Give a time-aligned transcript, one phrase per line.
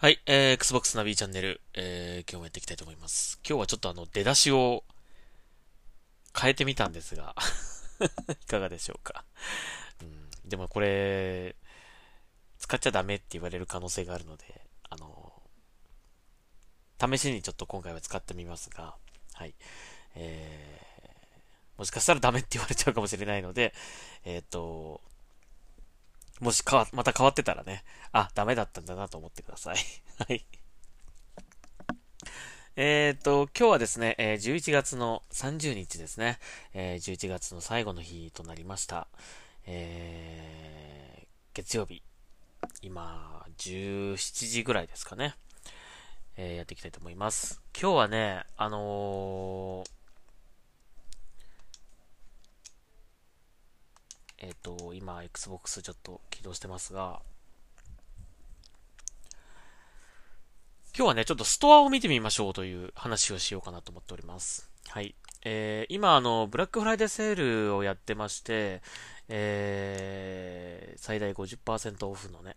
[0.00, 3.40] はい、えー、Xbox ナビチャンネル、えー、今日もやっていきたいと思います。
[3.44, 4.84] 今日はちょっとあの、出だしを
[6.40, 7.34] 変えてみたんですが
[8.40, 9.24] いかがでしょうか？
[10.00, 11.56] うん、でもこれ、
[12.60, 15.32] 使っちゃダメって言われる可能性があるので、あの、
[17.00, 18.94] 試しにちょっと今回は使ってみますが、
[19.32, 19.54] はい。
[20.14, 23.74] えー、もしかしたらダメって言われちゃうかもしれないので、
[24.24, 25.00] えっ、ー、と、
[26.40, 29.76] もしかわ、また変わってたらね、あ、ダメだったんだなと思ってください。
[30.28, 30.46] はい。
[32.76, 36.38] えっ、ー、と、今日はですね、えー、11月の30日ですね、
[36.74, 39.08] えー、11月の最後の日となりました。
[39.66, 42.02] えー、月曜日、
[42.82, 44.16] 今、17
[44.48, 45.34] 時ぐらいですかね、
[46.36, 47.60] えー、やっていきたいと思います。
[47.80, 49.97] 今日はね、あのー
[54.40, 57.20] えっ、ー、と、今、Xbox ちょっと起動してますが、
[60.96, 64.70] 今日はね、ちょっとストアを見てみましょうという話をしようかなと思っております。
[64.88, 65.14] はい。
[65.44, 67.34] えー、今、あの、ブラックフライデーセー
[67.68, 68.82] ルをやってまして、
[69.28, 72.56] えー、最大50%オフのね、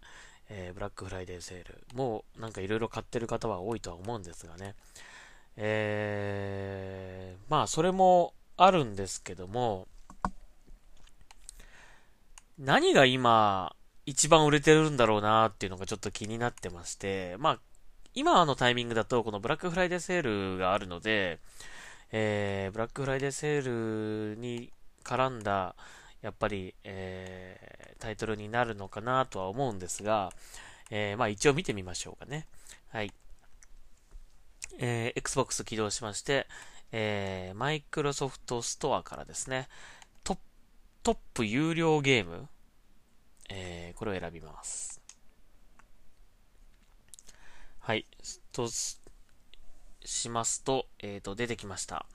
[0.49, 1.83] えー、ブラックフライデーセール。
[1.93, 4.75] もう、なんかいろいろ買ってる方は多いとは思うんですがね。
[5.57, 9.87] えー、まあ、それもあるんですけども、
[12.63, 17.59] 何が今、一番売れてるんだろうなっていうのがちょっと気になってまして、まあ、
[18.13, 20.21] 今のタイミングだと、このブラックフライデーセー
[20.53, 21.39] ルがあるので、
[22.11, 24.71] えー、ブラックフライデーセールに
[25.03, 25.75] 絡んだ、
[26.21, 30.31] やっぱり、えー、タイトルになるのかなとは思うんですが、
[30.91, 32.45] えー、まあ一応見てみましょうかね。
[32.89, 33.11] はい。
[34.77, 36.45] えー、Xbox 起動しまして、
[36.91, 39.67] えー、マイクロソフトストアからですね、
[41.03, 42.47] トップ有料ゲーム、
[43.53, 45.01] えー、これを選びます。
[47.79, 48.05] はい。
[48.53, 48.69] と、
[50.05, 52.05] しますと、えっ、ー、と、出てきました。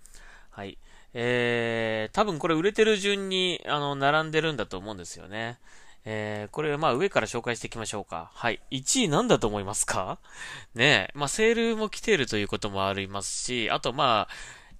[0.50, 0.78] はい。
[1.12, 5.58] えー、多分これ売れてる順に、あの、並んでるんだと思うんですよね。
[6.06, 8.30] えー、これ、まあ、上から紹介していきましょうか。
[8.32, 8.60] はい。
[8.70, 10.18] 1位なんだと思いますか？
[10.74, 11.18] ねえ。
[11.18, 14.28] まあ、セールも来ているということもありますし、あと、ま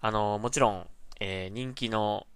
[0.00, 0.88] あ、あの、もちろん、
[1.20, 2.26] えー、人気の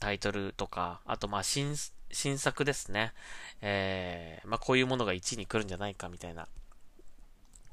[0.00, 1.76] タイトルとか、あとまあ新、
[2.14, 3.12] 新作ですね。
[3.60, 6.48] えー、まあこういうものが1位に来るんじゃないかみたいな。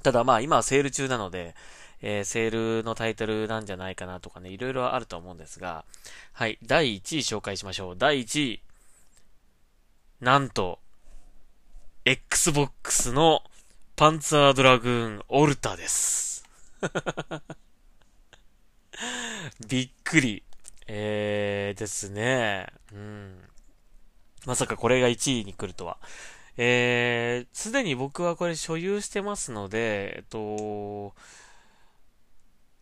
[0.03, 1.55] ただまあ今はセール中なので、
[2.01, 5.85] えー、セールのタイトルなんじゃないかなとかね、いろいろあると思うんですが、
[6.33, 7.95] はい、第1位紹介しましょう。
[7.97, 8.61] 第1位。
[10.19, 10.79] なんと、
[12.05, 13.43] Xbox の
[13.95, 16.43] パンツァードラグーンオルタです。
[19.67, 20.43] びっくり。
[20.87, 22.67] えー、ですね。
[22.91, 23.50] うん。
[24.45, 25.97] まさかこれが1位に来るとは。
[26.57, 31.13] えー、すでに僕はこれ所有してますので、えっと、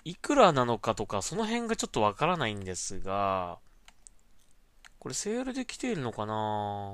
[0.03, 3.59] いくらなのかとか、その辺がちょっとわからないんですが、
[4.98, 6.94] これセールで来ているのかな？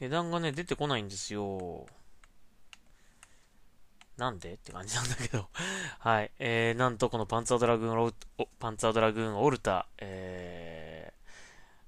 [0.00, 1.86] 値段がね、出てこないんですよ。
[4.18, 4.54] なんで？
[4.54, 5.48] って感じなんだけど
[6.00, 6.30] はい。
[6.38, 11.12] えー、なんとこのパンツァードラグーンパンツァードラグーンオルタ、え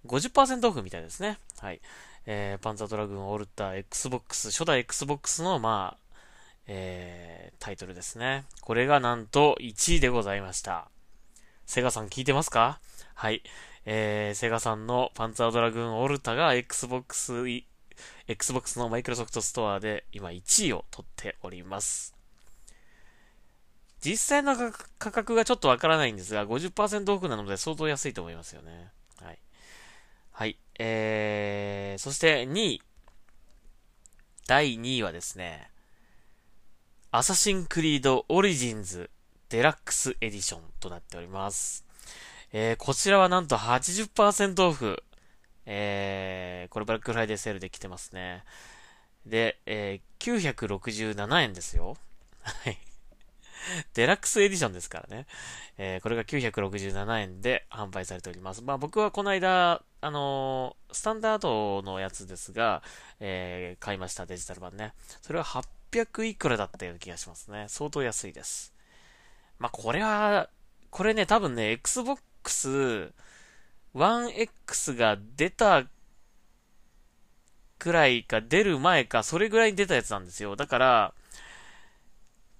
[0.06, 1.38] ー、50%オフみたいですね。
[1.58, 1.80] はい。
[2.26, 6.10] えー、パンツァードラグーンオルタ Xbox、初代 Xbox の、まあ、
[6.66, 8.44] えー、タイトルですね。
[8.60, 10.88] これがなんと1位でございました。
[11.66, 12.78] セガさん聞いてますか？
[13.14, 13.42] はい。
[13.86, 17.44] えー、セガさんのパンツァードラグーンオルタが Xbox、
[18.28, 22.19] Xbox のマイクロソフトストアで今1位を取っております。
[24.00, 24.56] 実際の
[24.98, 28.88] 価格がちょっとわからないんですが、50%オフなので相当安いと思いますよね。
[29.22, 29.38] はい。
[30.32, 30.58] はい。
[30.78, 32.82] えー、そして2位。
[34.46, 35.70] 第2位はですね、
[37.12, 39.10] アサシンクリードオリジンズ
[39.50, 41.84] デラックスエディションとなっております。
[42.52, 45.02] えー、こちらはなんと80%オフ。
[45.66, 48.44] えー、これブラックフライデーセールで来てますね。
[49.26, 51.96] で、えー、967円ですよ。
[52.42, 52.78] はい。
[53.94, 55.26] デラックスエディションですからね。
[55.78, 58.62] えー、これが967円で販売されております。
[58.62, 62.82] まあ僕はこの間、あのー、スタンダードのやつですが、
[63.20, 64.94] えー、買いましたデジタル版ね。
[65.22, 67.66] それは800いくらだったような気がしますね。
[67.68, 68.74] 相当安いです。
[69.58, 70.48] まあこれは、
[70.90, 73.12] これね、多分ね、Xbox
[73.94, 75.84] One X が出た
[77.78, 80.54] くらいか出る前か、それぐらいに出たやつなんですよ。
[80.54, 81.14] だから、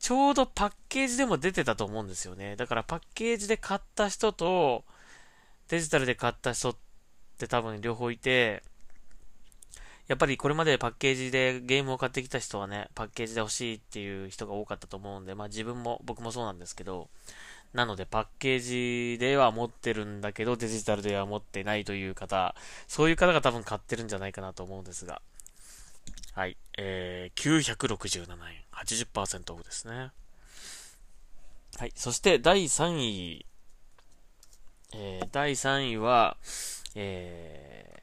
[0.00, 2.56] ちょうどパッケージでも出てたと思うんですよね。
[2.56, 4.84] だからパッケージで買った人と、
[5.68, 6.76] デジタルで買った人っ
[7.38, 8.62] て多分両方いて、
[10.08, 17.10] やっぱりこれまでパッケージでゲームを買ってきた人はね、パッケージで欲しいっていう人が多かったと思うんで、まあ自分も、僕もそうなんですけど、
[17.74, 18.58] なのでパッケー
[19.12, 22.56] ジでは持ってるんだけど、デジタルでは持ってないという方、
[22.88, 25.20] そういう方が多分買ってるんじゃないかなと思うんですが、
[26.32, 28.36] はい、えー、967円、
[28.72, 30.12] 80%オフですね。
[31.78, 33.46] はい、そして第3位、
[34.94, 36.36] えー、第3位は、
[36.94, 38.02] え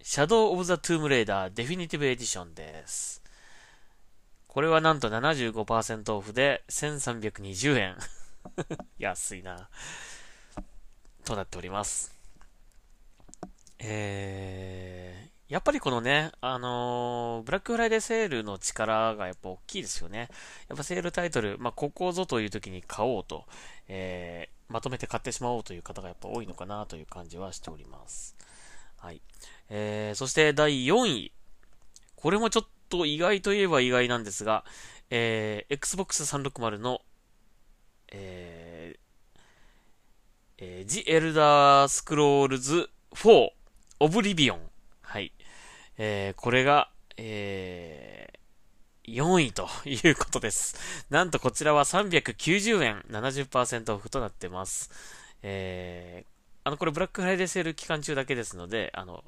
[0.00, 3.22] ー、Shadow of the Tomb Raider Definitive Edition です。
[4.46, 7.96] これはなんと75%オフで1320円。
[8.98, 9.68] 安いな。
[11.24, 12.14] となっております。
[13.78, 15.23] えー、
[15.54, 20.28] やっぱりこのね、あのー、ブラックフライデーセールの力がやっぱ大きいですよね。
[20.68, 23.44] やっぱセールタイトル、まあ、ここぞという時に買おうと、
[23.86, 28.36] えー、まとめて買ってしまおうという方がやっぱ多いのかなという感じはしております。
[28.98, 29.22] はい。
[29.70, 31.32] えー、そして第4位。
[32.16, 34.64] これもちょっと意外といえば意外なんですが、
[35.10, 37.00] えー、Xbox 360の、
[38.10, 39.40] えー、
[40.58, 43.50] えー、The Elder Scrolls 4
[44.00, 44.73] Oblivion。
[45.98, 50.76] えー、これが、えー、4位ということです。
[51.10, 54.90] なんとこちらは390円70%オフとなってます。
[55.42, 56.28] えー、
[56.64, 59.22] あの、これブラックフライデーセール期間中だけですので、あの、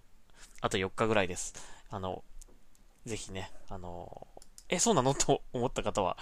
[0.61, 1.55] あと4日ぐらいです。
[1.91, 2.25] あの、
[3.05, 4.27] ぜひね、あの、
[4.69, 5.15] え、そうなの？
[5.15, 6.17] と思った方は、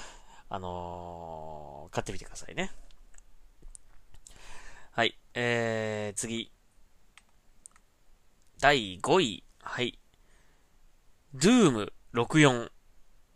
[0.50, 2.70] あの買ってみてくださいね。
[4.92, 6.52] はい、えー、次。
[8.60, 9.42] 第5位。
[9.62, 9.98] はい。
[11.34, 12.70] Doom 64。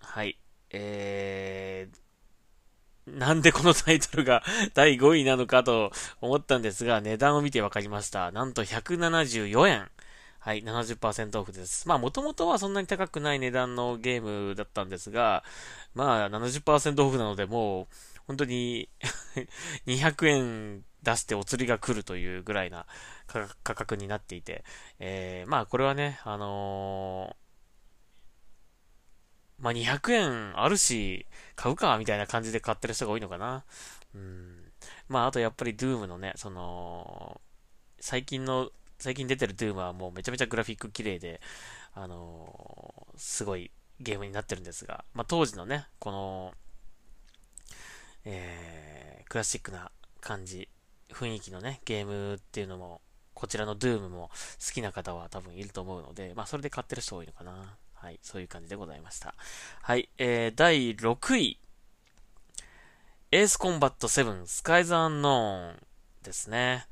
[0.00, 0.38] はい。
[0.70, 5.90] えー、なんでこのタイトルが 第5位なのかと
[6.20, 8.30] 思ったんですが、値段を見て分かりました。
[8.30, 9.90] なんと174円。
[10.38, 11.88] はい、70%オフです。
[11.88, 15.42] まあ、もともとはそんなに高くない値段のゲームだったんですが、
[15.94, 17.86] まあ、70%オフなので、もう、
[18.28, 18.88] 本当に
[19.86, 22.86] 200円出してお釣りが来るというぐらいな
[23.26, 24.64] 価格になっていて、
[25.00, 27.47] えー、まあ、これはね、あのー
[29.58, 31.26] まあ、200円あるし、
[31.56, 33.64] 買うか、みたいな感じで買ってる人が多いのかな。
[34.14, 34.72] うん。
[35.08, 37.40] まあ、あとやっぱり Doom のね、その、
[38.00, 41.40] 最近の、最近出てる Doom はもうめちゃめちゃグラフィック綺麗で、
[41.94, 43.70] あのー、すごい
[44.00, 46.52] ゲームになってるんですが、まあ、当時のね、この、
[48.24, 49.90] えー、クラシックな
[50.20, 50.68] 感じ、
[51.10, 53.00] 雰囲気のね、ゲームっていうのも、
[53.34, 54.30] こちらの Doom も
[54.64, 57.76] 好きな方は多分いると思うので、まあ、それで買ってる人多いのかな。
[58.00, 59.34] はい、そういう感じでございました。
[59.82, 61.58] はい、えー、第6位。
[63.32, 65.76] エースコンバット7スカイズアンノーン
[66.22, 66.86] ですね。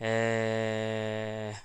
[0.00, 1.60] えー、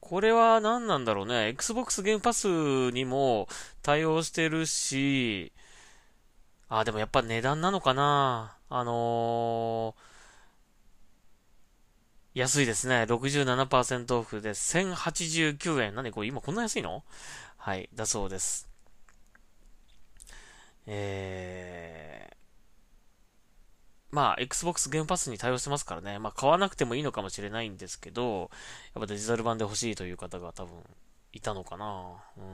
[0.00, 1.48] これは何なんだろうね。
[1.48, 2.48] Xbox ゲームパス
[2.90, 3.48] にも
[3.82, 5.52] 対応してるし、
[6.70, 10.11] あ、でもやっぱ値段なのかなあのー
[12.34, 13.02] 安いですね。
[13.02, 15.94] 67%オフで1089円。
[15.94, 16.10] 何？
[16.12, 17.04] これ今こんな安いの？
[17.58, 18.68] はい、だそうです。
[20.86, 22.34] えー、
[24.10, 26.18] まあ、Xbox ゲームパスに対応してますからね。
[26.18, 28.50] まあ、買わなくてもいいのかもしれないんですけど、
[28.94, 30.82] やっぱデジタル版で欲しいという方が多分
[31.32, 32.14] いたのかな。
[32.38, 32.44] うん。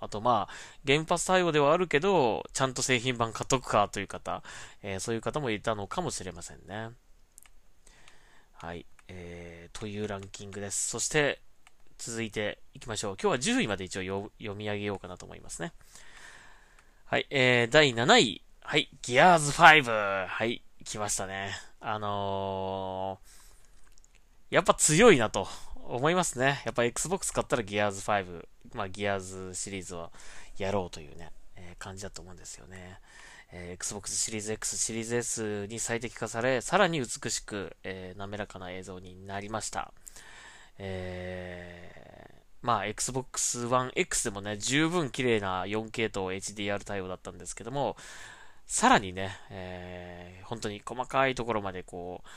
[0.00, 4.42] あとまあ、ゲームパス対応ではあるけど、ちゃんと製品版買っとくかという方、
[4.82, 6.90] えー、そういう方もいたのかもしれませんね。
[8.54, 8.86] はい。
[9.12, 10.88] えー、というランキングです。
[10.88, 11.40] そして、
[11.98, 13.16] 続いていきましょう。
[13.20, 15.72] 今日は10位まで一応読み上げようかなと思いますね。
[17.04, 18.42] はい、えー、第7位。
[18.62, 20.26] はい、ギアーズ5。
[20.28, 21.50] はい、来ましたね。
[21.80, 25.48] あのー、やっぱ強いなと
[25.88, 26.62] 思いますね。
[26.64, 30.10] やっぱ Xbox 買ったらギアーズ5、まあギアーズシリーズは
[30.56, 33.00] やろうというね、えー、感じだと思うんですよね。
[33.52, 39.92] えー、Xbox シリーズ X、シリーズ S に最適化され、さらに美しく、えー、滑らかな映像になりました。
[40.78, 47.96] えー、まあ、Xbox One X でもね、十分綺麗な 4K と HDR 対応だったんですけども、
[48.66, 52.28] さらにね、えー、本当に細かいところまでこう、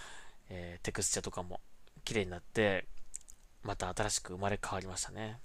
[0.49, 1.61] えー、テクスチャとかも
[2.03, 2.85] 綺麗になって、
[3.61, 5.39] また新しく生まれ変わりましたね。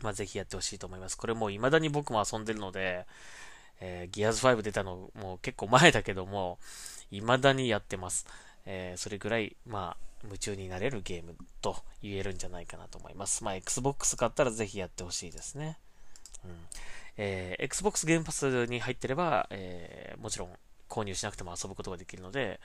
[0.00, 1.16] まあ、ぜひやってほしいと思います。
[1.16, 3.06] これもう未だに僕も遊んでるので、
[3.80, 6.58] えー、ギアーズ5出たのもう結構前だけども、
[7.10, 8.26] 未だにやってます。
[8.66, 13.42] えー、それぐらい、まあ、夢中になれるゲームと言えるんじゃないかなと思います。
[13.42, 15.78] まあ、Xbox 買ったらぜひやってほしいですね。
[16.44, 16.50] うん。
[17.16, 20.50] えー、Xbox ゲームパスに入ってれば、えー、もちろん
[20.88, 22.60] 購入しなくても遊ぶことができるので、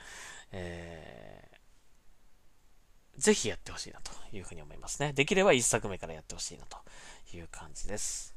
[0.52, 5.12] えー、ぜひやってほしいなというふうに思いますね。
[5.12, 6.78] できれば1作目からやってほしいなと
[7.34, 8.35] いう感じです。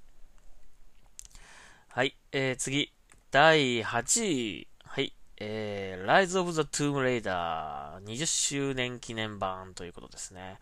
[2.00, 2.94] はい、えー、次。
[3.30, 4.68] 第8位。
[4.86, 5.14] はい。
[5.36, 10.60] えー、Rise of the Tomb Raider 20周年記念版ということですね。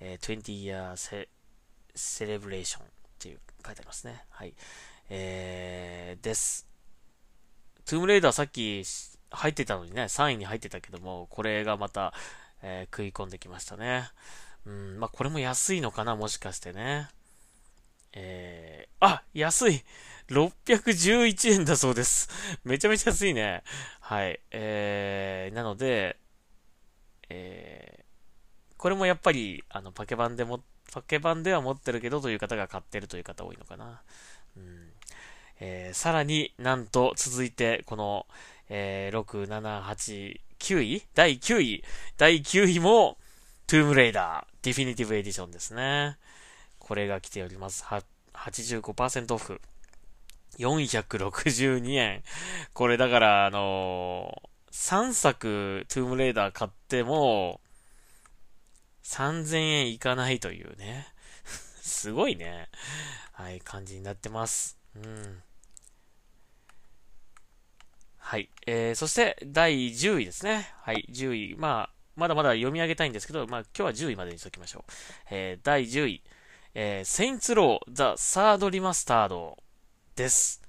[0.00, 1.28] えー、20 year
[1.94, 2.86] celebration っ
[3.20, 4.24] ていう書いてありますね。
[4.30, 4.54] はい。
[5.10, 6.66] えー、です。
[7.84, 8.82] トゥームレイダーさっき
[9.30, 12.12] 入ってたのにね、3位に入ってたけども、これがまた、
[12.62, 14.10] えー、食い込んできましたね。
[14.66, 17.10] うん、まあ、これも安いのかな、もしかしてね。
[18.12, 19.84] えー、あ、安い
[20.28, 22.28] !611 円だそうです。
[22.64, 23.62] めちゃめちゃ安いね。
[24.00, 24.40] はい。
[24.50, 26.16] えー、なので、
[27.28, 30.60] えー、これもやっぱり、あの、パケ版でも、
[30.92, 34.02] パケ版では持ってるけどという方が買ってるという方多いのかな。
[34.56, 34.90] うん。
[35.60, 38.26] えー、さらになんと続いて、この、
[38.68, 41.02] えー、6、7、8、9位？
[41.14, 41.84] 第9位？
[42.16, 43.18] 第9位も、
[43.66, 46.18] トゥームレイダー、ディフィニティブエディションですね。
[46.78, 47.84] これが来ております。
[48.34, 49.60] 85%オフ。
[50.58, 52.22] 462円。
[52.72, 57.60] これだから、あのー、3作トゥームレイダー買っても、
[59.04, 61.06] 3000円いかないというね。
[61.82, 62.68] すごいね。
[63.32, 64.78] はい、感じになってます。
[64.96, 65.42] うん。
[68.18, 68.48] はい。
[68.66, 70.72] えー、そして、第10位ですね。
[70.80, 71.56] はい、10位。
[71.56, 74.92] まあ、まだまだ読み上げたいんですけど、まあ、今日は10位までにしときましょう。
[75.30, 76.22] えー、第10位。
[76.74, 79.62] えー、セインツロー、ザ・サード・リマスタード
[80.16, 80.62] です。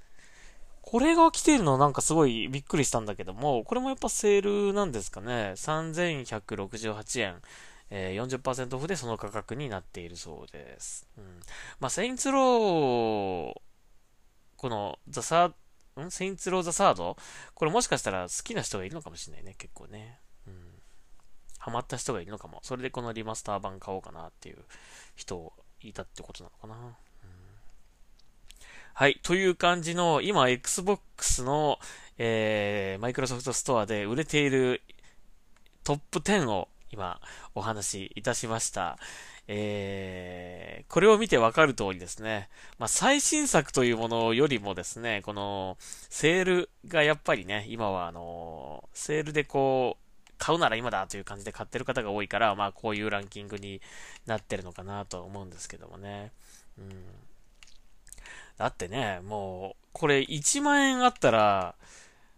[0.82, 5.54] これが来ているのはなんかすごいびっくりしたんだけども、これもやっぱセールなんですかね。
[5.56, 7.42] 3168円。
[7.90, 11.08] えー、40%オフでその価格になっているそうです。
[11.18, 11.40] うん。
[11.80, 13.54] まあ、セインツロー、
[14.58, 16.12] この、ザ・サー、ん？
[16.12, 17.16] セインツロー・ザ・サード？
[17.54, 20.20] これもしかしたら好きな人がいるのかもしれないね、結構ね。
[20.48, 20.54] うん。
[21.60, 22.60] ハマった人がいるのかも。
[22.64, 24.58] それでこのリマスター版買おうかなっていう
[25.16, 26.98] 人いたってことなのかな。
[28.98, 29.20] はい。
[29.24, 31.80] という感じの、今、Xbox の、
[32.18, 34.82] えー、マイクロソフトストアで売れている
[35.84, 37.20] トップ10を今
[37.56, 38.98] お話しいたしました。
[39.50, 42.48] えー、これを見てわかる通りですね。
[42.80, 53.82] まあ、最新作というものよりもですね、この、セールがやっぱりね、今はあの、セールでこう、買うなら今だという感じで買ってる方が多いから、まあこういうランキングに
[54.26, 56.32] なってるのかなと思うんですけどもね。
[56.78, 57.25] うん。
[58.58, 61.76] だってね、もう、これ1万円あったら、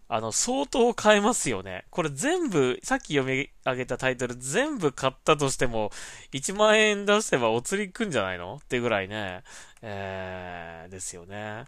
[0.09, 1.85] あの、相当買えますよね。
[1.89, 5.91] これ全部、さっき読み上げたタイトル全部買ったとしても、
[6.31, 8.55] 1万円出せばお釣りくんじゃないの？
[8.63, 9.43] ってぐらいね、
[9.81, 11.65] えー、ですよね。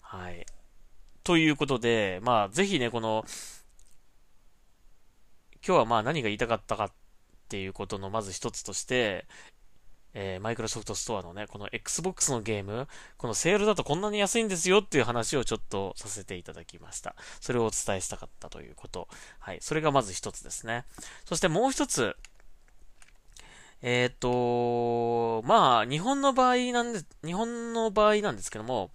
[0.00, 0.46] はい。
[1.24, 3.24] ということで、まあ、ぜひね、この、
[5.66, 6.92] 今日はまあ何が言いたかったかっ
[7.48, 9.26] ていうことのまず一つとして、
[10.14, 17.14] えー、マイクロソフトストアのね、この Xbox のゲーム、このセールだとこんなに安いんですよっていう話をちょっとさせていただきました。
[17.40, 19.08] それをお伝えしたかったということ。
[19.38, 19.58] はい。
[19.60, 20.84] それがまず一つですね。
[21.24, 22.16] そしてもう一つ、
[23.82, 28.92] えっ、ー、と、まあ、日本の場合なんで、日本の場合なんですけども、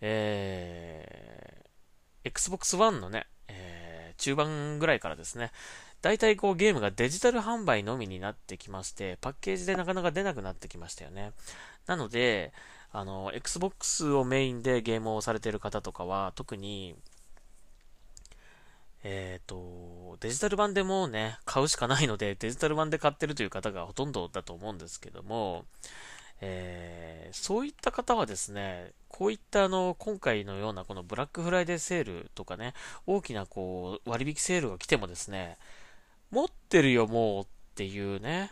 [0.00, 5.52] えー、Xbox One のね、えー、中盤ぐらいからですね、
[6.02, 11.32] 大体こうゲームがデジタル販売のみになってきまして、パッケージでなかなか出なくなってきましたよね。
[11.86, 12.52] なので、
[12.92, 16.96] あの、Xbox をメインでゲームをされている方とかは、特に、
[19.02, 25.64] えっ、ー、と、デジタル版でもね、買うしかないので、デジタル版で買ってるという方がほとんどだと思うんですけども、
[26.40, 32.74] えー、そういった方はですね、こういったあの、今回のようなこのブラックフライデーセールとかね、
[33.06, 35.56] 大きなこう、割引セールが来てもですね、
[36.30, 38.50] 持ってるよ、もうっていうね、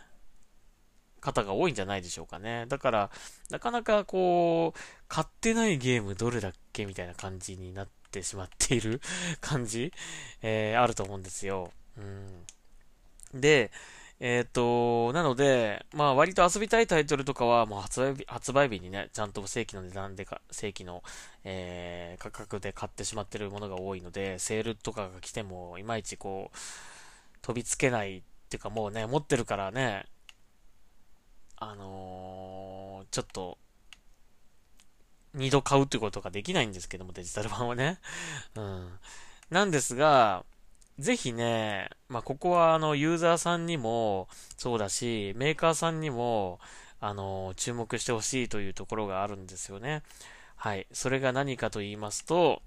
[1.25, 2.65] 方が多いんじゃないでしょうかね。
[2.67, 3.09] だから、
[3.49, 9.01] なかなかこう、買ってないゲームどれだっけみたいな感じになってしまっている
[9.41, 9.91] 感じ、
[10.41, 11.71] えー、あると思うんですよ。
[11.97, 12.45] うん。
[13.33, 13.71] で、
[14.19, 21.03] えっ、ー、と、なので、まあ割と遊びたいタイトルとかはもう発売日、発売日にね、ちゃんと正規の値段でか、正規の、
[21.43, 26.57] えー、価格で買ってしまってるものが多いので、セールとかが来ても、いまいちこう、
[27.45, 30.07] 飛びつけないっていうかもうね、持ってるからね、
[31.57, 33.59] あのー、ちょっと、
[35.35, 37.99] 二度買うってことができないんですけども、デジタル版はね。
[38.55, 38.99] うん。
[39.51, 40.43] なんですが、
[40.97, 46.59] ぜひね、まあ、ここはあの、ユーザーさんにもそうだし、メーカーさんにも、
[46.99, 50.01] あの、注目してほしいというところがあるんですよね。
[50.55, 50.87] はい。
[50.91, 52.63] それが何かと言いますと、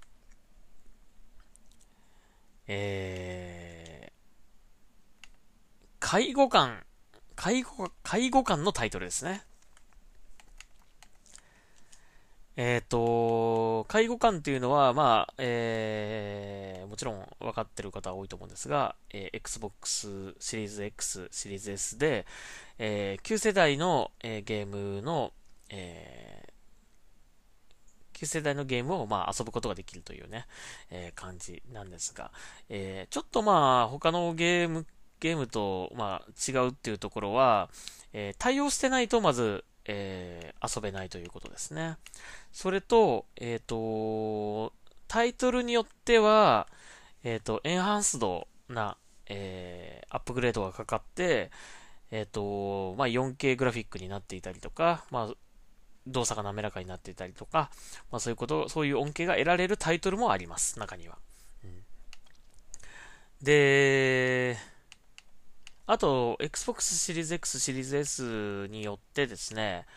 [2.67, 3.78] えー、
[5.99, 6.83] 介護官、
[7.35, 9.43] 介護、介護官のタイトルですね。
[12.61, 22.25] えっ、ー、と、介護官っていうのは、まあ、えー、もちろん分かってる方は多いと思うんですが、えー、Xbox シリーズ X、シリーズ S で、
[22.77, 25.31] えー、旧世代の、えー、ゲームの、
[25.69, 26.51] えー、
[28.11, 30.45] 旧世代のゲームを、まあ、遊ぶことができるというね、
[30.91, 32.31] えー、感じなんですが、
[32.67, 34.85] えー、ちょっとまあ、他のゲーム、
[35.19, 37.69] ゲームと、まあ、違うっていうところは、
[38.13, 41.97] えー、対応してないと、まず、えー、遊べないということですね。
[42.51, 44.73] それと、えっ、ー、と、
[45.07, 46.67] タイトルによっては、
[47.23, 48.97] えっ、と、エンハンスドな、
[49.27, 51.51] えー、アップグレードがかかって、
[52.11, 55.33] えっ、と、まあ、4K グラフィックになっていたりとか、まあ、
[56.07, 57.69] 動作が滑らかになっていたりとか、
[58.11, 61.17] まあ、そういうこと、そういう恩恵が得られるタイトルもあります、中には。
[61.63, 61.83] うん、
[63.41, 64.57] で、
[65.91, 69.87] あと、Xbox シリーズ X、シリーズ S によってですね、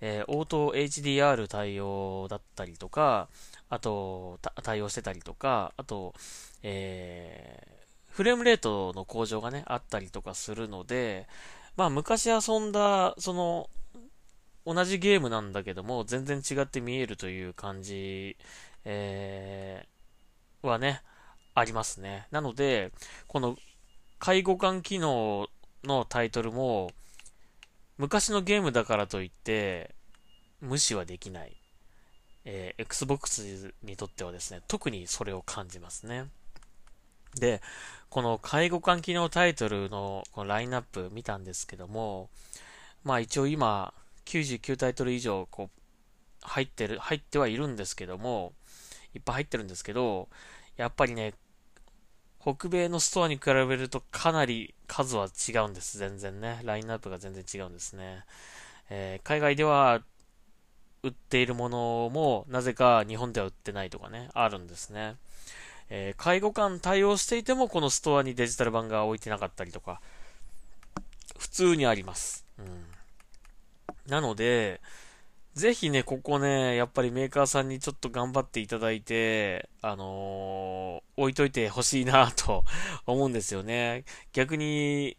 [0.00, 3.28] えー、オート HDR 対応だったりとか、
[3.68, 6.14] あと、対応してたりとか、あと、
[6.62, 11.26] えー、フレームレートの向上がね、あったりとかするので、
[11.76, 13.68] まあ昔遊んだ、その、
[14.64, 18.36] 同じゲームなんだけども、全然違って見えるという感じ、
[18.84, 21.02] えー、はね、
[21.56, 22.28] ありますね。
[22.30, 22.92] なので、
[23.26, 23.56] この
[24.20, 25.48] 介護官機能
[25.82, 26.90] のタイトルも、
[27.96, 29.94] 昔のゲームだからといって、
[30.60, 31.56] 無視はできない。
[32.44, 36.26] えー、Xbox にとってはですね、特にそれを感じますね。
[37.34, 37.62] で、
[38.10, 42.28] この介護官機能タイトルのこのラインナップ見たんですけども、
[43.04, 43.94] まあ一応今、
[44.26, 45.80] 99タイトル以上、こう、
[46.42, 48.52] 入ってる、入ってはいるんですけども、
[49.14, 50.28] いっぱい入ってるんですけど、
[50.76, 51.32] やっぱりね、
[52.42, 56.60] 北米のストアに比べるとかなり数は違うんです、全然ね。
[56.64, 58.24] ラインナップが全然違うんですね。
[58.88, 60.00] えー、海外では
[61.02, 65.16] 売っているものも、なぜか日本では売ってないとかね、あるんですね。
[65.90, 70.00] えー、介護官対応していても、このストアにデジタル版が置いてなかったりとか、
[71.38, 72.46] 普通にあります。
[72.58, 72.84] うん。
[74.06, 74.80] なので、
[75.60, 82.64] ぜひね、ここね、やっぱりメーカーさんにちょっと頑張っていただいて、あのー、置いといてほしいなと
[83.06, 84.04] 思うんですよね。
[84.32, 85.18] 逆に、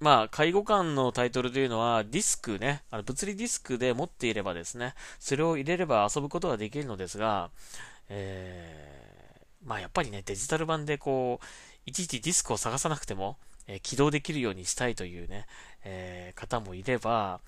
[0.00, 7.52] まあ、介護官のタイトルというのは、ディスクね、あの物理ディスクで持っていればですね、それを入れれば遊ぶことができるのですが、
[8.08, 11.46] えー、まあやっぱりね、デジタル版でこう、
[11.86, 15.46] いちいちディスクを探さなくても、えー、起動できるようにしたいというね、
[15.84, 17.40] えー、方もいれば、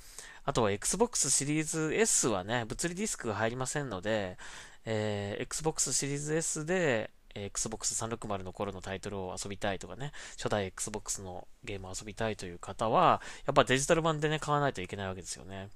[0.45, 4.37] あとは Xbox シリーズ S はね、物理ディスクが入りませんので、
[4.85, 15.69] えー、Xbox シリーズ S で、Xbox 360の頃のタイトルを遊びたいとかね、初代 Xbox のゲームを遊びたいという方は、やっぱデジタル版でね、買わないといけないわけですよね。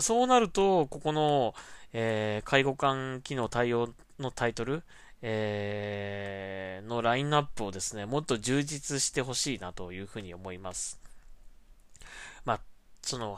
[0.00, 1.54] そうなると、ここの、
[1.92, 4.84] えー、介護官機能対応のタイトル、
[5.22, 10.99] えー、のラインナップをですね、もっと充実してほしいなというふうに思います。
[13.10, 13.36] その、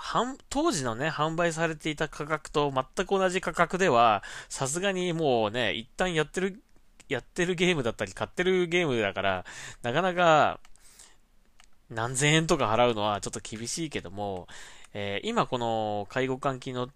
[0.51, 6.63] 当時のね、販売されていた価格と全く同じ価格では、さすがにもうね、一旦やってる、
[7.09, 9.45] やってるゲームだったり、買ってるゲームだから、
[9.83, 10.61] なかなか、
[11.89, 14.47] 何千円とか払うのはちょっと厳しいけども、
[14.95, 16.89] えー、今この介護換気の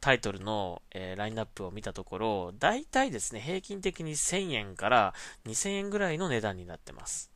[0.00, 5.14] タイトルの、えー、ラインナップを見たところ、大体ですね、平均的に1000円から
[5.46, 7.35] 2000円ぐらいの値段になってます。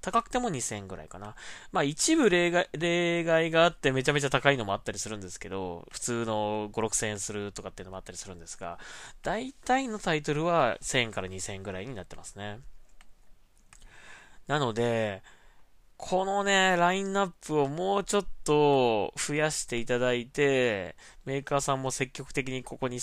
[0.00, 1.34] 高くても2000円ぐらいかな。
[1.72, 8.78] まあ一部例外、例外があってめちゃめちゃ高いのもあったりするんですけど、普通の5、6000円するとかっていうのもあったりするんですが、
[9.22, 12.60] 大体のタイトルは1000円から2000円ぐらいになってますね。
[14.46, 15.22] なので、
[15.98, 23.00] このね、ラインナップをもうちょっと増やしていただいて、メーカーさんも積極的にここに、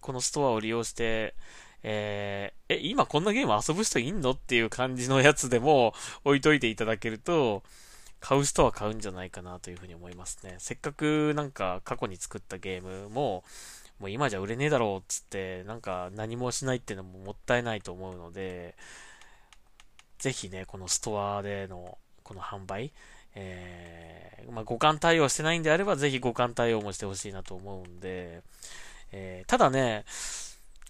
[0.00, 1.36] このストアを利用して、
[1.82, 7.62] えー、え、今こんなゲーム遊ぶ人いんのっていう感じのやつでも置いといていただけると、
[8.20, 10.56] 買う人は買うんじゃないかなというふうに思いますね。
[10.58, 13.42] せっかくなんか過去に作ったゲームも、
[13.98, 18.76] もう今じゃ売れねえだろうっつって、なんか何もしないっていうのももったいないと思うので、
[20.18, 22.92] ぜひね、このストアでのこの販売、
[23.34, 28.42] えー、まあ、互換対応してないんであれば、ぜひ互換対応もしてほしいなと思うんで、
[29.10, 30.04] えー、ただね、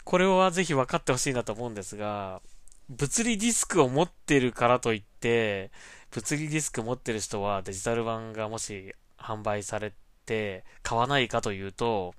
[0.04, 2.40] これはぜひ分かってほしいなと思うんですが、
[2.88, 5.70] 物理ディスクを持ってるからといって、
[6.10, 9.92] 物理ディスク持ってる人はデジタル版がもし販売され
[10.26, 12.14] て買わないかというと、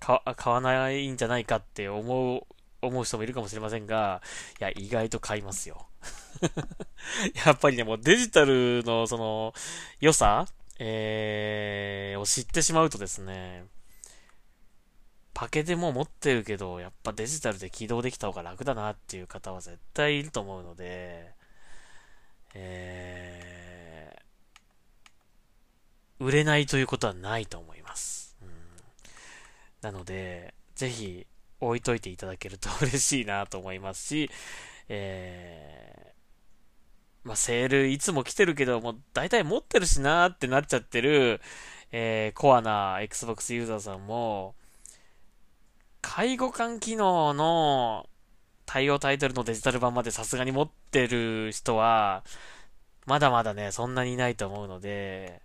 [0.00, 2.42] 買わないんじゃないかって思う
[2.82, 4.22] 思う人もいるかもしれませんが、
[4.58, 5.86] いや、意外と買いますよ。
[7.44, 9.52] やっぱりね、もうデジタルのその、
[10.00, 10.46] 良さ、
[10.78, 13.66] えー、を知ってしまうとですね、
[15.40, 21.30] パケでも持ってるけど、やっぱデジタルで起動できた方が楽だなっていう方は絶対いると思うので、
[22.52, 28.36] えー、売れないということはないと思います。
[28.42, 28.48] うん、
[29.80, 31.26] なので、ぜひ
[31.58, 34.30] 置いといていただけると嬉しいなと思いますし、
[34.90, 41.40] えー、まあ、セールいつも来てるけど、もう大体持ってるしなーってなっちゃってる、
[41.92, 44.54] えー、コアな Xbox ユーザーさんも、
[46.02, 48.08] 介護官機能の
[48.66, 52.24] 対応タイトルのデジタル版までさすがに持ってる人は、
[53.06, 55.42] まだまだね、そんなにいないと思うので、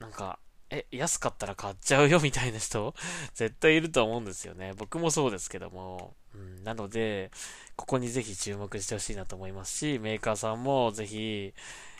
[0.00, 0.38] なんか、
[0.70, 2.94] え、安かったら買っちゃうよみたいな人、
[3.34, 4.72] 絶対いると思うんですよね。
[4.76, 6.16] 僕もそうですけども。
[6.34, 7.30] うん、なので、
[7.76, 11.54] ここにぜひ注目してほしいなと思いますし、メーカーさんもぜひ、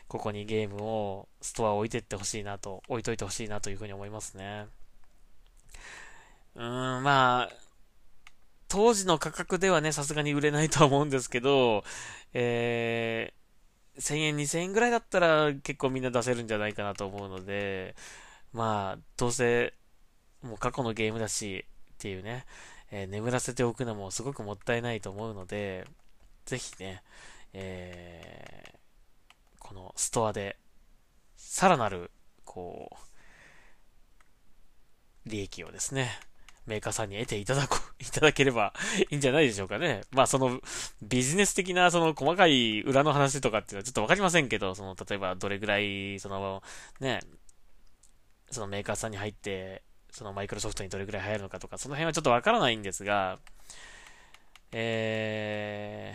[0.08, 4.66] ここにゲームを、ストア置いてってほしいなと、置いといてほしいなというふうに思いますね。
[6.56, 6.62] うん、
[7.02, 7.50] まあ、
[8.68, 11.84] 当時の価格ではね、さすがに売れないとは思うんですけど、
[12.32, 17.94] えー、1000円、2000円ぐらいだったら結構みんな出せるんじゃないかなと思うので、
[18.52, 19.74] まあ、どうせ、
[20.42, 22.46] もう過去のゲームだし、っていうね、
[22.90, 25.86] えー、眠らせておくのもすごくもったいないと思うので、
[26.46, 27.02] ぜひね、
[27.52, 28.70] えー、
[29.58, 30.56] このストアで、
[31.36, 32.10] さらなる、
[32.44, 32.96] こう、
[35.28, 36.10] 利益をですね、
[36.66, 38.72] メーカーさんに得ていただこ、 いただければ
[39.10, 40.02] いいんじゃないでしょうかね。
[40.12, 40.60] まあその
[41.02, 46.62] ビジネス的なその細かい裏の話とかっていうのはちょっとわかりませんけど、その例えばどれぐらいその
[47.00, 47.20] ね、
[48.50, 53.38] そのメーカーさんに入って、そのマイクロソフトにどれぐらい入るのかとか、その辺はちょっとわからないんですが、
[54.72, 56.14] え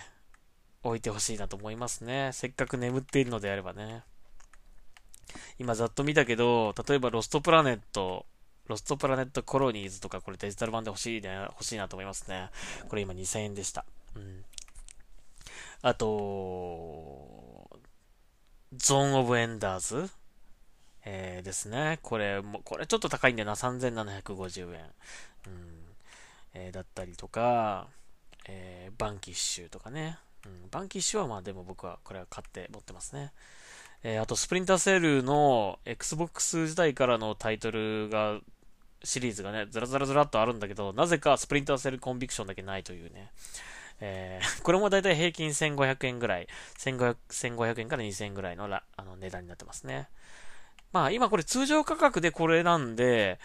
[0.84, 2.32] ー、置いてほしいなと思いますね。
[2.34, 4.04] せっかく眠っているのであればね。
[5.60, 8.26] 今ざっと見たけど、例えばロストプラネット、
[8.68, 12.50] ロストプラネットコロニーズとかこれデジタル版で欲しいね、欲しいなと思いますね。
[12.90, 13.86] これ今2000円でした。
[14.16, 14.44] うん。
[15.82, 17.70] あと、
[18.76, 20.10] ゾーンオブエンダーズ？
[21.06, 22.00] えー、ですね。
[22.02, 23.54] これも、これちょっと高いんだよな。
[23.54, 24.82] 3750円。
[25.48, 25.86] うん。
[26.56, 27.88] えー、だったりとか、
[28.48, 30.18] えー、ヴァンキッシュとかね。
[30.46, 33.32] うん、ヴァンキッシュはまあでも僕はこれは買って持ってますね。
[34.04, 38.40] えー、あとスプリンターセールの Xbox 時代からのタイトルが、
[39.04, 43.32] シリーズがね、ずらずらずらっとあるんだけど、なぜかスプリンターセルコンビクションだけないというね。
[44.02, 50.10] えー、 これもだいたい平均1500円ぐらい、1500, 1500円から2000円ぐらいのらあの値段になってますね。
[50.92, 53.40] まあ今これ通常価格でこれなんで、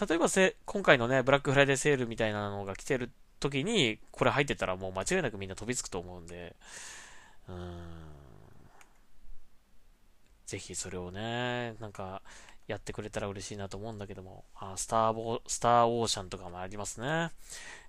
[0.00, 6.56] 例えばせ今回のね、ブラックフライデーセールみたいなのが来てる時に、これ入ってたらもう間違いなくみんな飛びつくと思うんで、
[7.48, 8.18] うーん。
[10.48, 12.22] ぜひそれをね、なんか、
[12.68, 17.30] やってくれたら嬉しいなと思うんだけども、あスターボスターオーシャンとかもありますね。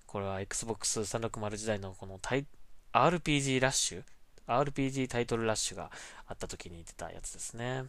[0.06, 2.46] これは Xbox 360時代のこのタイ
[2.92, 4.02] RPG ラッシュ
[4.48, 5.90] ?RPG タイトルラッシュが
[6.26, 7.84] あった時に出たやつですね。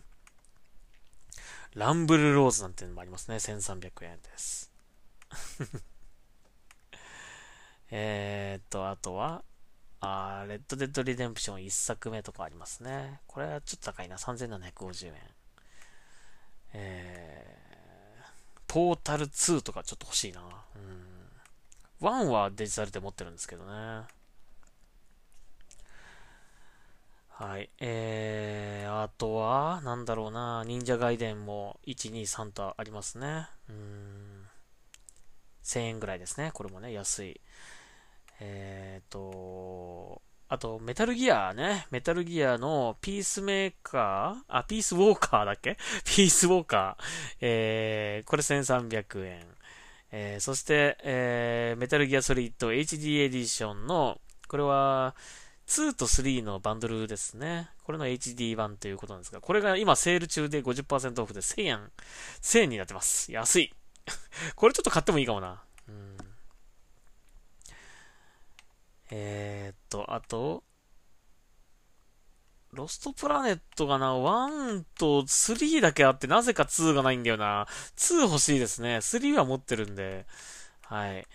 [1.76, 3.38] ランブルローズなんていうのもありますね。
[3.38, 4.70] 1300円です。
[7.90, 9.44] えっと、あとは、
[10.02, 13.22] あレッドデッドリデンプション1作目とかありますね。
[13.28, 14.18] これはちょっと高いな。
[14.18, 15.14] 3750円。
[16.74, 20.42] えー、ポータル2とかちょっと欲しいな。
[20.42, 22.08] うん。
[22.08, 24.04] 1はデジタルで持ってるんですけどね。
[27.30, 27.70] はい。
[27.80, 33.48] えー、あとは、なんだろうな、忍者外伝も1、2、3とありますね。
[33.68, 34.46] うん。
[35.64, 36.52] 1000円ぐらいですね。
[36.54, 37.42] これもね、安い。
[38.40, 41.88] えーと、あと、メタルギアね。
[41.92, 44.44] メタルギアのピースメーカー？
[44.50, 45.78] あ、ピースウォーカーだっけ？
[46.04, 47.04] ピースウォーカー。
[47.40, 49.48] えー、これ1300円。
[50.12, 55.16] えー、そして、えー、メタルギアソリッド HD エディションの、これは、
[55.68, 57.70] 2と3のバンドルですね。
[57.86, 61.92] これの HD 版ということなんですが、これが今セール中で50%オフで1000円、
[62.42, 63.32] 1000円になってます。
[63.32, 63.74] 安い。
[64.58, 65.64] これちょっと買ってもいいかもな。
[65.88, 66.18] うん、
[69.12, 70.64] えー、っと、あと、
[72.72, 77.68] ロストプラネットがな、1と3だけあって、なぜか2がないんだよな。
[77.98, 78.98] 2欲しいですね。
[78.98, 80.26] 3は持ってるんで。
[80.84, 81.28] はい。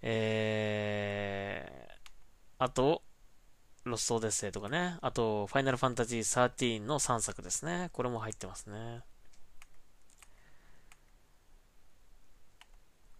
[0.00, 3.02] えー、あと、
[3.84, 4.96] ロストオデッセイとかね。
[5.02, 7.90] あと、ファイナルファンタジー13の3作ですね。
[7.92, 9.02] これも入ってますね。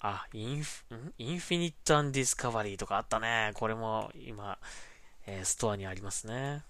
[0.01, 0.85] あ、インフ、
[1.19, 3.53] インフィニット・アン・ディスカバリーとかあったね。
[3.55, 4.59] これも今、
[5.27, 6.65] えー、ストアにありますね。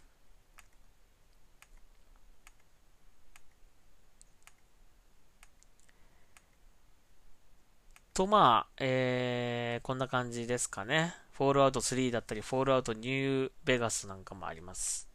[8.14, 11.14] と、まあ、えー、こんな感じですかね。
[11.32, 15.07] フォールアウト3だったり、フォールアウトニューベガスなんかもあります。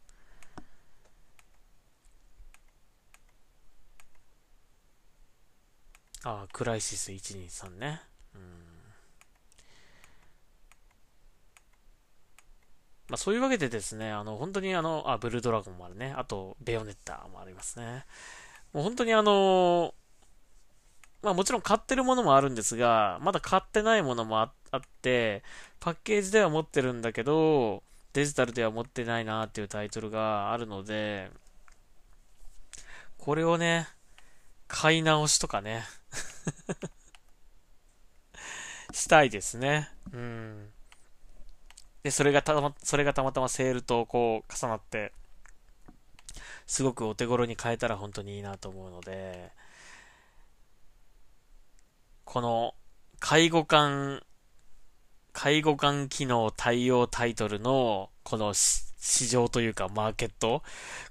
[6.24, 8.00] ああ、クライシス123ね。
[8.34, 8.40] うん。
[13.08, 16.14] まあそういうわけでですね、あの、本当にあの、あ、ブルードラゴンもあるね。
[16.16, 18.06] あと、ベヨネッタもありますね。
[18.72, 19.94] もう本当にあの、
[21.22, 24.44] まあもちろん買ってるものもあるんですが、まだ買ってないものもあ
[24.76, 25.42] って、
[25.78, 27.82] パッケージでは持ってるんだけど、
[28.14, 31.30] デジタルでは持ってないなっていうタイトルがあるので、
[33.18, 33.88] これをね、
[34.68, 35.84] 買い直しとかね
[38.92, 39.90] したいですね。
[40.12, 40.70] うん。
[42.02, 45.12] で、それがたま、それがたまたまセールとこう重なって、
[46.66, 49.52] すごくお手頃に買えたら本当にいいなと思うので、
[52.24, 52.74] この
[53.20, 54.22] 介護官、
[55.32, 60.62] 介護官機能対応タイトルのこの市場というかマーケット、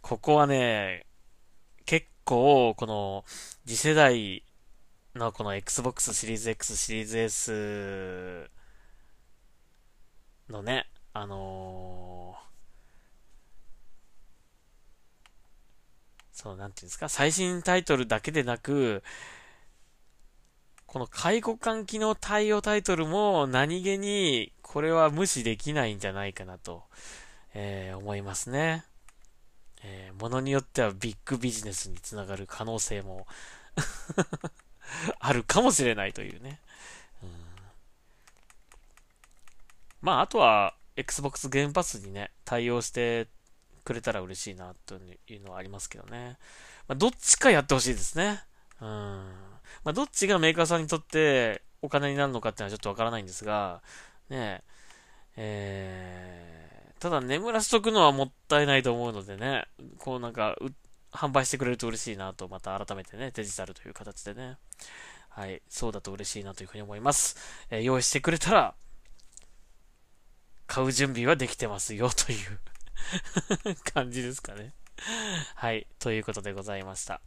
[0.02, 1.06] ここはね、
[1.86, 3.26] 結構この
[3.66, 4.44] 次世代
[5.16, 8.50] のこの Xbox シリーズ X シリーズ S
[10.50, 19.04] のね、あのー、そう、なんていうんですか、最新タイトルだけでなく、
[20.88, 26.84] この介護官機能対応タイトルも何気にこれは無視できないんじゃないかなと、
[27.54, 28.84] えー、思いますね。
[29.84, 33.28] えー、ものによってはビッグビジネスにつながる可能性も
[35.20, 36.60] あるかもしれないというね。
[37.22, 37.30] うん、
[40.02, 43.28] まあ、あとは、Xbox ゲームパスにね、対応して
[43.84, 44.96] くれたら嬉しいな、と
[45.28, 46.38] いうのはありますけどね。
[46.88, 48.44] まあ、どっちかやってほしいですね。
[48.82, 48.88] うん。
[49.84, 53.82] まあ、どっちがメーカーさんにとってお金になるのかっていうのはちょっとわからないんですが、
[54.30, 54.62] ね
[55.36, 59.66] え、ー、ただ眠らしとくのはもったいないと思うのでね、
[59.98, 60.56] こうなんか、
[61.14, 64.58] 販売してくれると嬉しいなと、また改めてね、デジタルという形でね。
[65.30, 67.38] はい、そうだと嬉しいなというふうに思います。
[67.70, 68.76] えー、用意してくれたら、
[70.68, 72.60] 買う準備はできてますよという
[73.94, 74.74] 感じですかね。
[75.56, 77.22] はい、ということでございました。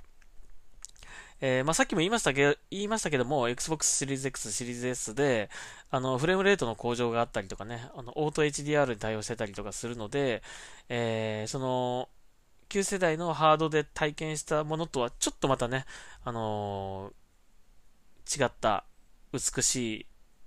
[1.41, 5.51] えー、まあ、さっきも言いましたけど、言いましたけども、Xbox シリーズ X、シリーズ S で、
[5.91, 10.43] あの、フレームレートの向上があったりとかね、あの、オート HDR に対応してたりとかするので、
[10.89, 12.09] えー、その、
[12.69, 15.85] 旧世代のハードで体験したものとはちょっとまたね、
[16.25, 18.85] あのー、違った
[19.33, 20.07] 美しい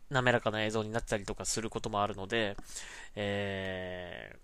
[0.09, 2.57] 滑らかな映像になったりとかすることもあるので、
[3.15, 4.35] え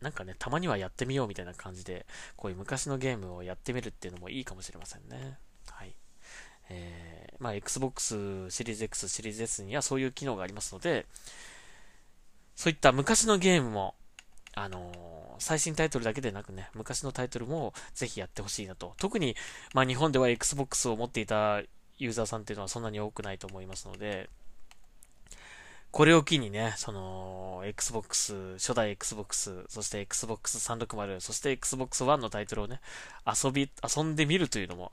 [0.00, 5.38] ー、なんかね、たまにはやってみようみたいな感じで、こういう昔のゲームをやってみるっていうのもいいかもしれませんね。
[5.66, 5.94] はい。
[6.70, 11.06] えー、まあ、Xbox シリーズ X、シリーズ S にはそういう機能がありますので、
[12.54, 13.94] そういった昔のゲームも、
[14.54, 18.94] あのー最新タイトルだけでなくね、昔のタイトルもぜひやってほしいなと。
[18.98, 19.36] 特に、
[19.74, 21.62] まあ日本では Xbox を持っていた
[21.98, 24.28] ユーザーさんっていうのはそんなに多くないと思いますので、
[25.90, 32.80] これを機にね、その、Xbox、初代 Xbox、そして Xbox 360、そして Xbox One のタイトルをね、
[33.26, 34.92] 遊び、遊んでみるというのも、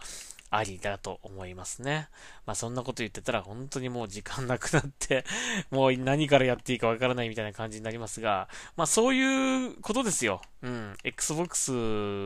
[0.55, 2.07] ありだと思いますね。
[2.45, 5.25] まあそんなこと言ってたら本当にもう時間なくなって
[5.69, 10.41] もう何からやっていいかわからないみたいな感じになりますが、まあそういうことですよ。
[10.61, 10.95] うん。
[11.03, 11.71] Xbox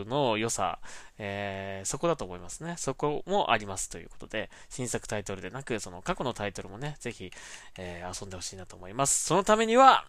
[0.07, 0.79] の良さ、
[1.17, 2.75] えー、そこだと思いますね。
[2.77, 7.31] そこもありますということで、新作タイトルでなく、その過去のタイトルもね、ぜひ、
[7.77, 9.25] えー、遊んでほしいなと思います。
[9.25, 10.05] そのためには、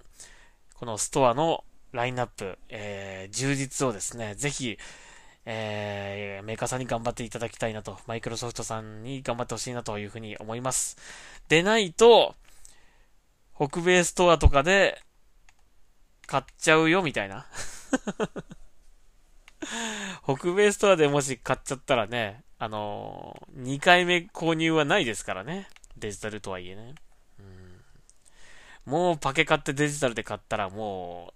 [0.75, 4.79] このストアのラインナップ、えー、充実をですね、ぜひ、
[5.53, 10.97] えー、メーカーさんに頑張っていただきたいなと、マイクロソフトさんに頑張ってほしいなというふうに思います。
[11.49, 12.37] でないと、
[13.57, 15.03] 北米ストアとかで
[16.29, 17.47] 買っちゃうよみたいな。
[20.23, 25.69] 北米ストアでもし買っちゃったらね、あのー、2回目購入はないですからね。
[25.97, 26.95] デジタルとはいえね。
[27.41, 31.35] うん、もうパケ買ってデジタルで買ったらも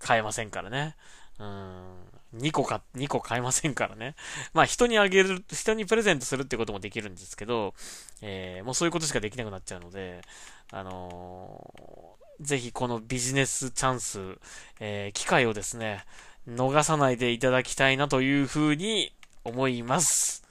[0.00, 0.96] う買えませんからね。
[1.38, 4.14] うん2個か、2個買えませんからね。
[4.52, 7.74] まあ人にあげる、人にプレゼントするってこともできるんですけど、
[8.22, 10.22] えー、もうそういうことしかできなくなっちゃうので、
[10.70, 14.38] あのー、ぜひこのビジネスチャンス、
[14.80, 16.04] えー、機会をですね、
[16.46, 19.12] 逃さないでいただきたいなというふうに
[19.44, 20.44] 思います。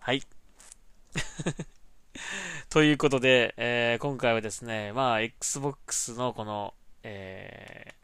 [0.00, 0.22] はい。
[2.70, 8.01] ということで、えー、今回はですね、まあ、Xbox のこの、えー、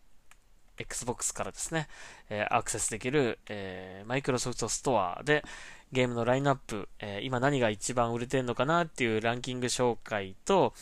[0.79, 1.89] Xbox からですね、
[2.31, 5.45] えー、アクセスできる、えー、マイクロソフトストアで
[5.93, 10.75] ゲームのラインナップ、えー、今何が一番売れてんのかなっていうランキング紹介と、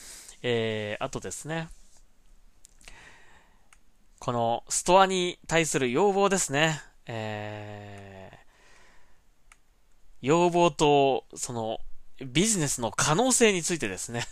[0.43, 1.69] えー、あとですね、
[4.19, 6.81] このストアに対する要望ですね。
[7.07, 8.37] えー、
[10.23, 11.79] 要望と、その、
[12.25, 14.27] ビジネスの可能性についてですね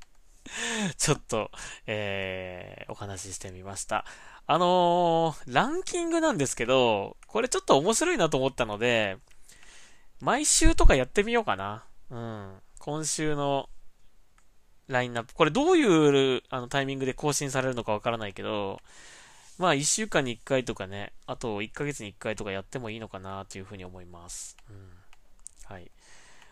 [0.98, 1.52] ちょっと、
[1.86, 4.04] えー、お話ししてみました。
[4.52, 9.16] あのー、ランキングなんですけど、これちょっと面白いなと思ったので、
[10.20, 11.84] 毎週とかやってみようかな。
[12.10, 12.54] うん。
[12.80, 13.68] 今週の
[14.88, 15.34] ラインナップ。
[15.34, 18.80] これどういうあのタイミングで更新されるのかわからないけど、
[19.56, 24.56] まあ1週間に1回とかね、あと1ヶ月に1回とかやってもいいのかなというふうに思います。
[24.68, 24.90] うん。
[25.72, 25.88] はい。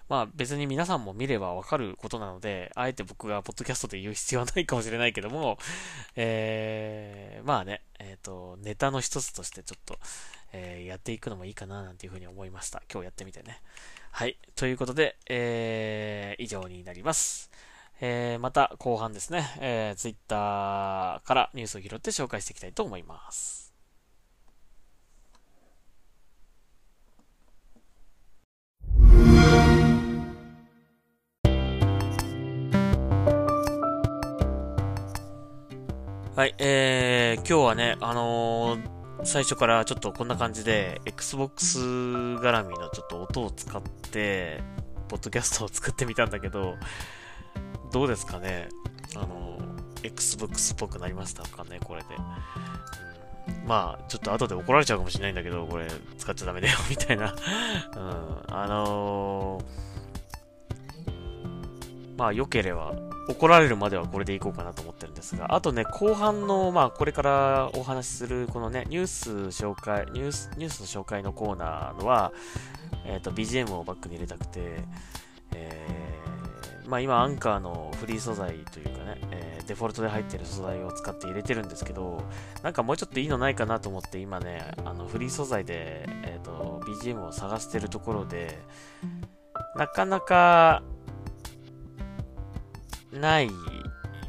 [0.09, 5.59] まあ別に皆さんも見ればわかることなので、あえて僕がポッドキャストで言う必要はないかもしれないけども、
[6.17, 9.99] えー、まあね、えっ、ー、と、ネタの一つとしてちょっと、
[10.53, 12.83] えー、やっていくのもいいかななんていうふうに思いました。
[12.91, 13.61] 今日やってみてね。
[14.11, 14.39] はい。
[14.57, 17.51] ということで、えー、以上になります。
[18.01, 23.68] えー、また後半ですね、えー、Twitter からニュースを拾って紹介していきたいと思います。
[36.39, 44.63] はい、えー、今日はね、あのー、最初からちょっとこんな感じで、Xbox 絡みのちょっと音を使って、
[45.09, 46.77] ポッドキャストを作ってみたんだけど、
[47.93, 48.69] どうですかね？
[49.17, 49.59] あの、
[50.05, 51.81] Xbox っぽくなりましたかね？
[51.83, 52.07] これで。
[53.67, 57.35] まあ、ちょっと後で怒られちゃうかもしれないんだけど、これ使っちゃダメだよ みたいな。
[57.97, 69.31] うん、あのー、まあ、良ければ、怒られるまではこれでいこうかなと思ってるんですが、あとね、後半の、まあ、これからお話しする、このね、ニュース
[69.65, 72.33] 紹介、ニュース、ニュースの紹介のコーナーのは、
[73.05, 74.61] えっ、ー、と、BGM をバックに入れたくて、
[75.55, 82.23] えー、まあ今、アンカーのフリー素材というかね、えー、デフォルトで入ってる素材を使って入れてるんですけど、
[82.63, 88.59] なんかもうちょっといいのないかなと思って今ね、あの、フリー素材で、えっ、と、BGM を探してるところで、
[89.77, 90.83] なかなか、
[93.13, 93.51] ない、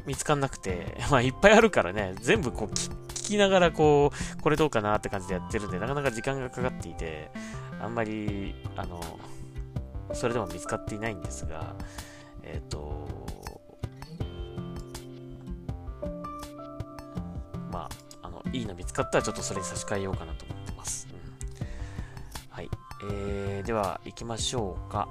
[0.06, 7.30] 見つかんなくて、 まあいっぱいあるからね、全部こう聞きながらこう、これどうかなって感じでやってるんで、なかなか時間がかかっていて、
[7.80, 9.00] あんまり、あの、
[10.12, 11.74] それでも見つかっていないんですが、
[12.42, 13.08] えっ、ー、と、
[17.70, 17.88] ま
[18.22, 21.06] あ、あの、いいの見つかったらちょっとそれに差し替えようかなと思ってます。
[21.10, 21.66] うん、
[22.50, 22.68] はい。
[23.04, 25.08] えー、では、行きましょうか。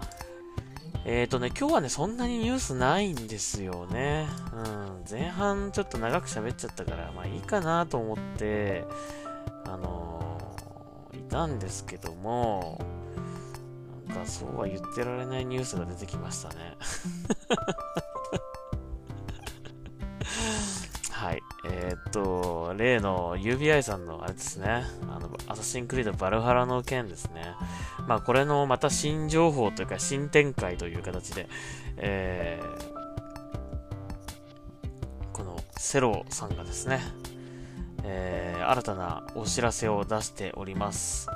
[1.05, 4.27] えっ、ー、とね、今日はね、そんなにニュースないんですよね。
[4.53, 5.05] うん。
[5.09, 8.83] 前半ちょっと長く喋っちゃったから、まあいいかなと思って、
[9.65, 12.81] あのー、いたんですけども、
[14.07, 16.75] なんかそうは言ってられないニュースが出てきましたね。
[21.11, 21.41] はい。
[21.65, 24.83] えー、っと、例の UBI さんのあれですね。
[25.47, 27.53] アサシンクリードバルハラの件ですね。
[28.07, 31.47] まあ、これのまた新情報というか新展開という形で、
[31.97, 32.91] えー、
[35.31, 37.01] このセロさんがですね、
[38.03, 41.27] えー、新たなお知らせを出しております。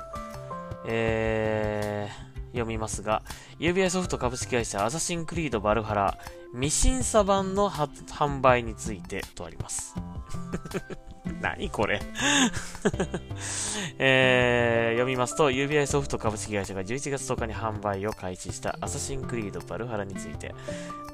[0.86, 3.22] えー、読みますが、
[3.58, 6.18] UBI ソフト株式会社アサシンクリードバルハラ
[6.52, 9.94] 未審査版の販売についてとあります。
[11.40, 12.00] 何これ。
[13.98, 20.54] えー、読みますと、UBI ソフト株式会社が11月10日に販売を開始したアサシンクリードバルハラについて、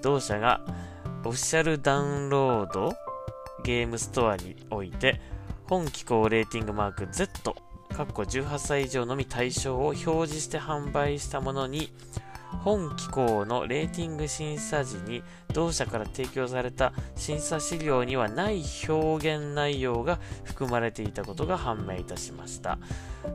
[0.02, 0.60] 同社が
[1.24, 2.92] オフィシャルダウンロード
[3.62, 5.20] ゲームストアにおいて、
[5.68, 7.54] 本機構レーティングマーク Z
[7.90, 11.92] 18歳以上のみ対象を表示して販売したものに、
[12.62, 15.22] 本機構のレーティング審査時に
[15.52, 22.78] 同社から提供された審査資料にはない表現内容が含まれていたことが判明いたしました。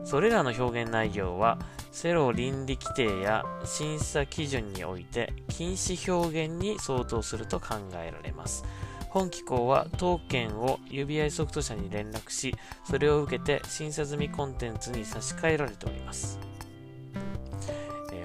[0.04, 1.58] それらの表現内容は、
[1.90, 8.64] セロ倫理規定や審査基準において禁止表現に相当すると考えられます。
[9.08, 12.54] 本機構は当件を UBI ソフト社に連絡し、
[12.84, 16.38] それを受けて審査済みコンテンツに差し替えられております。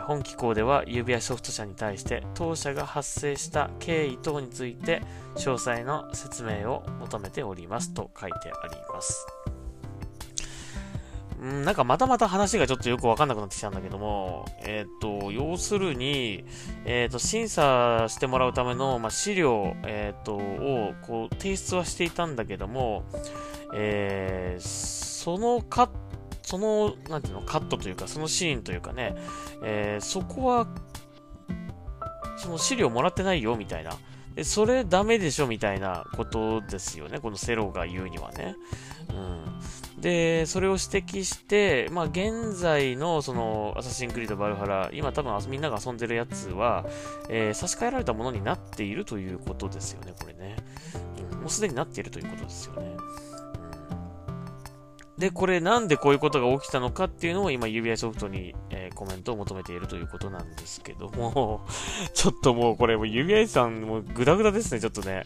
[0.01, 5.01] 本機構では UBI ソフト社に対して当社が発生した経緯等について
[5.35, 9.25] 詳細の説明を求めておりますと書いてあります。
[11.41, 16.45] うん、なんかまたまた話がちょっとよくわかんなくなってきたんだけども、えっ、ー、と、要するに、
[16.85, 23.05] えっ、ー、と、審査してもらうための、まあ、資料、えっ、ー、と、を、こう、提出はしていたんだけども、
[23.73, 25.89] えそのカッ
[26.51, 29.15] その、なんていうの、カットというか、そのシーンというかね、
[29.63, 30.67] えそこは、
[32.35, 33.93] その資料もらってないよ、みたいな。
[34.35, 37.19] で、それダメでしょ、みたいなことですよね。
[37.19, 38.57] このセロが言うにはね。
[39.95, 40.01] うん。
[40.01, 46.85] で、それを指摘して、まあ、現在の、その、アサシンクリードバルハラ、今多分みんなが遊んでるやつは、
[47.29, 50.57] えー、差し替えられたものになっているということですよね、これね。
[51.31, 52.97] うん、もうすでになっているということですよね。
[55.21, 61.61] で、これなんでこういうことが起きたのかっていうのを今 UBI ソフトに、えー、コメントを求めているということなんですけども、
[62.15, 65.23] ちょっともうこれも UBI さんもグダグダですね、ちょっとね。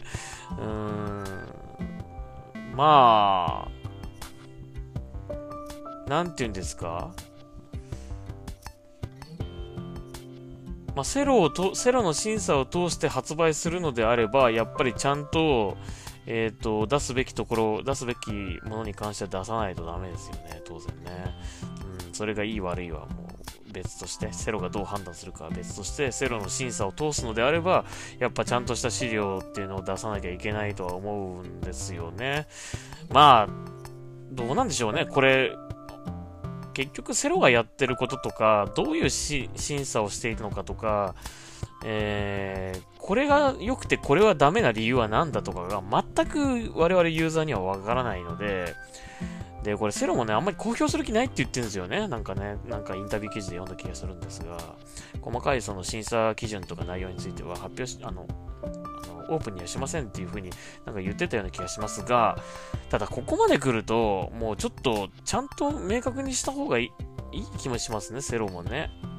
[0.50, 1.24] うーん。
[2.76, 3.68] ま
[6.06, 7.12] あ、なんて言うんですか？
[10.94, 15.78] まあ、セロをと、セロの審査を通して発売するのであれば、やっぱりちゃんと、
[16.26, 18.30] えっ、ー、と、出すべきところ、出すべき
[18.64, 21.34] ものに関しては出さないとダメですよね、当然ね。
[22.06, 23.28] うん、それがいい悪いはも
[23.68, 27.84] う別として、セロがどう判断するかは別として、セロの審査を通すのであれば、
[28.18, 32.48] やっぱちゃんとした資料っていうのを出さなきゃいけないとは思うんですよね。
[33.10, 33.48] まあ、
[34.32, 35.52] どうなんでしょうね、これ、
[36.74, 39.48] 結局セロがやってることとか、どういう審
[39.84, 41.14] 査をしているのかとか、
[41.84, 48.74] えー、これが良くてこれはダメな理由は何だとかが全く我々ユーザーにはわからないので、
[49.62, 52.08] で、これセロもね、あんまり公表する気ないって言ってるんですよね。
[52.08, 54.58] なんかね、なんかインタビュー記事で読んだ気がするんですが、
[55.20, 58.26] 細かいその審査基準とか内容については発表し、あの、
[58.64, 60.50] あのオープンにはしませんっていう風に
[60.84, 62.38] なんか言ってたような気がしますが、
[62.90, 66.86] ただここまで来ると、もうちょっとちゃんと明確にした方がい
[67.32, 68.90] いいい気もしますね、セロもね。
[69.02, 69.16] うん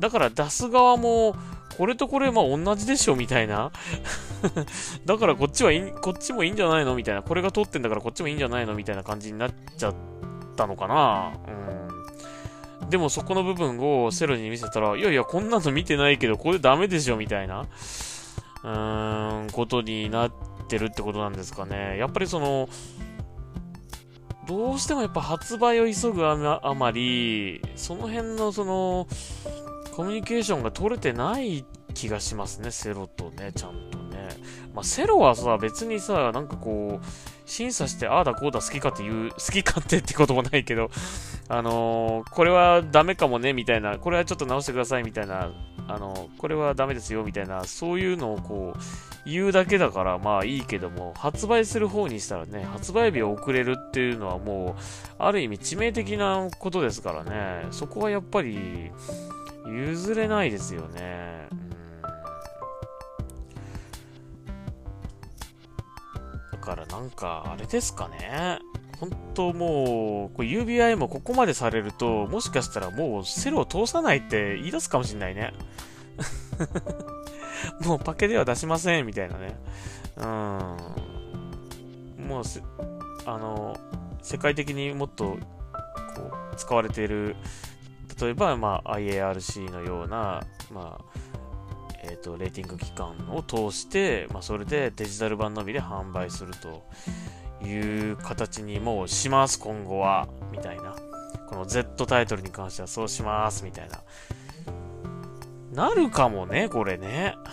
[0.00, 1.36] だから出す側も、
[1.80, 3.72] これとこれまあ同じでしょみたいな
[5.06, 6.94] だからこっちはい、こっちもいいんじゃないの？
[6.94, 7.22] みたいな。
[7.22, 8.74] これが通ってんだからこっちもいいんじゃないの？
[8.74, 9.94] みたいな感じになっちゃっ
[10.56, 11.32] たのかな
[12.82, 12.90] うん。
[12.90, 20.32] でもそこの部分をセロに見せたら、いやいや、こんなの見てないけど、これダメでしょみたいな、うーん、ことになっ
[20.68, 21.96] てるってことなんですかね。
[21.96, 22.68] やっぱりその、
[24.46, 26.36] どうしてもやっぱ発売を急ぐあ
[26.74, 29.06] まり、その辺のその、
[30.00, 34.30] コミュニケーションが取れてない気がしますね、セロとね、ちゃんとね。
[34.72, 37.06] まあ、セロはさ、別にさ、なんかこう、
[37.44, 40.88] 審査して、ああだこうだ好きかっていう、好き勝手ってこともないけど、
[41.50, 45.52] あのー、これはダメかもね、みたいな、これはちょっと直してください、みたいな、
[45.86, 48.78] あのー、これはダメですよ、みたいな、そういうのをこう、
[49.26, 54.82] 言うだけだから、まあいいけども、発売する方にしたらね、発売日を遅れるっていうのはもう、
[55.18, 58.90] ある意味致命的なことですからね、そこはやっぱり、
[59.66, 61.48] 譲れないですよね。
[61.52, 61.70] うん。
[66.52, 68.58] だからなんか、あれですかね。
[68.98, 75.54] 本当もう、こ UBI もここまでされると、もしかしたらもうセルを通さないって言い出すかもしんないね。
[77.84, 79.58] もうパケでは出しません、みたいなね。
[80.18, 80.26] うん。
[82.28, 82.44] もう
[83.26, 83.76] あの、
[84.22, 85.38] 世界的にもっと、こ
[86.52, 87.36] う、使われている
[88.20, 91.04] 例えば、まあ、IARC のような、まあ、
[92.02, 96.84] えっ、ー、と、レーティング機関を通して、まあ、それでデジタル版のみで販売すると
[97.64, 100.96] いう形にもうします、今後は、みたいな。
[101.48, 104.02] この Z タイトルに関してはそうします、みたいな。
[105.72, 107.36] なるかもね、これね。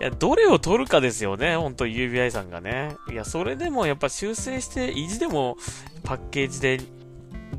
[0.00, 2.96] いや、どれを取るかですよね、ほんと UBI さんがね。
[3.10, 5.56] いや、それでもやっぱ修正して、意地でも
[6.02, 6.80] パッケージで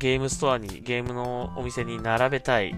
[0.04, 2.76] ゲームストアに、ゲームのお店に並べたい、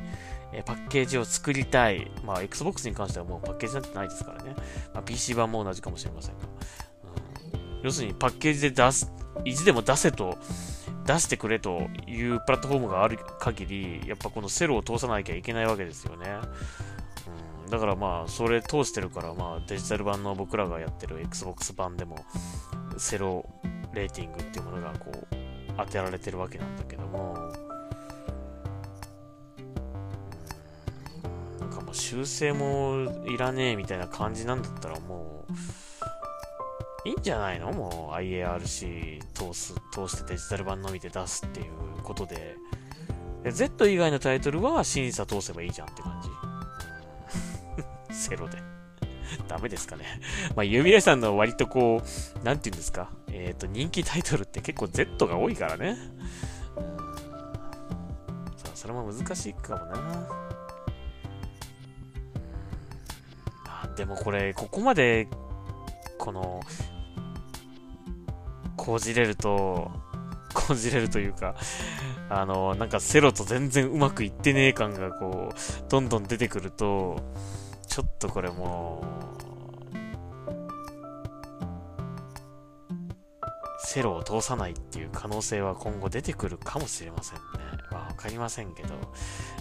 [0.53, 2.09] えパッケージを作りたい。
[2.25, 4.55] まあ、Xbox に関してはもうパッケージなんてないですからね。
[4.95, 6.45] まあ、PC 版も同じかもしれませんが。
[6.45, 9.13] うん、要するにパッケージで出す、
[9.45, 10.39] 意地でも出せと、
[11.05, 16.31] 出してくれというプラットフォームがある限り、やっぱこのセルを通さなきゃいけないわけですよね。
[17.65, 22.25] うん、だからまあ、それ通してるから、まあ、デジタル版の僕らがやってる Xbox 版でも、
[22.99, 23.45] セロ
[23.93, 25.46] レーティングっていうものがこう、
[25.77, 27.53] 当てられてるわけなんだけども、
[31.61, 35.45] なんかもう修正もいらねえみたいな感じなんだったらも
[37.05, 37.73] う、いいんじゃないの？
[37.73, 41.67] もう IARC 通す、通してデジタル版のみで出すっていう
[42.03, 42.57] ことで、
[43.45, 46.21] で Z 以外のタイトルは審査通せばいいじゃんって感
[48.09, 48.15] じ。
[48.29, 48.76] セロで。
[49.49, 50.05] ダメですかね。
[50.55, 53.11] まあ、ユミレさんの割とこう、なんて言うんですか。
[53.29, 55.97] えっ、ー、と、人気タイトルって結構 Z が多いからね。
[56.77, 56.85] うん、
[58.57, 60.29] さあ、それも難しいかもな。
[63.67, 65.29] あ、でもこれ、ここまで、
[66.19, 66.61] この、
[68.77, 69.91] こじれると、
[70.55, 71.55] こじれるというか、
[72.29, 77.21] あの、なんかセロと全然うまくいってねえ感がこう、どんどん出てくると、
[77.87, 79.17] ちょっとこれもう、
[83.79, 87.43] セロを通さないっていう可能性は今後出てくるかもしれませんね。
[87.91, 88.95] わかりませんけど、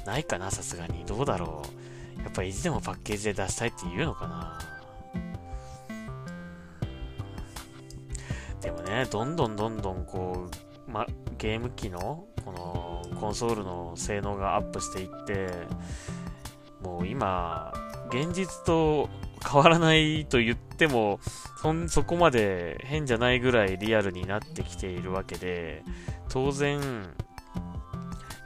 [0.05, 1.05] ないかな、さすがに。
[1.05, 1.61] どうだろ
[2.19, 2.21] う。
[2.21, 4.59] やっぱ意地でもパッケージで出したいって言うのかな。
[8.61, 10.47] でもね、どんどんどんどんこ
[10.87, 11.05] う、ま、
[11.37, 15.49] ゲーム機のこのコンソールの性能がアップしていって
[16.81, 17.73] もう今
[18.09, 19.09] 現実と
[19.45, 21.19] 変わらないと言っても
[21.61, 25.83] そそこまで変じゃないぐらいリアルになってきているわけで
[26.29, 26.79] 当然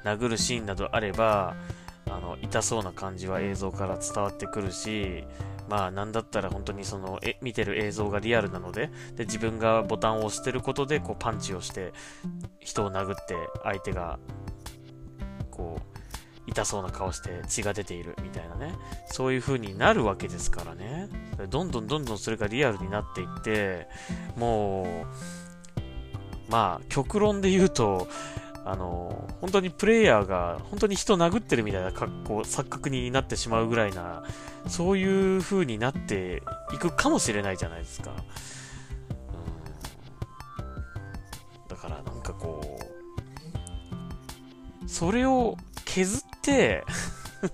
[0.03, 1.55] 殴るシーンなどあれば
[2.09, 5.23] あの痛そうな感じは映像から伝わってくるし
[5.69, 11.93] まあなんだったら本当にそのえ見てる映像がリアルなのでで自分がボタンを押してることでこうパンチをして
[12.59, 14.19] 人を殴って相手が
[15.51, 15.88] こう
[16.49, 18.73] 痛そうな顔して血が出ているみたいなね。
[19.07, 21.09] そういう風になるわけですからね。
[21.49, 23.87] どんどんどんどんそれがリアルになっていって
[24.35, 28.07] もうまあ極論で言うと
[28.65, 34.23] あの、本当にプレイヤーが本当に人殴ってるみたいな格好、錯覚になってしまうぐらいな、
[34.67, 38.11] そういう風になっていくかもしれないじゃないですか。
[38.11, 38.13] う
[41.65, 42.79] ん、だからなんかこ
[44.85, 46.28] う、それを削って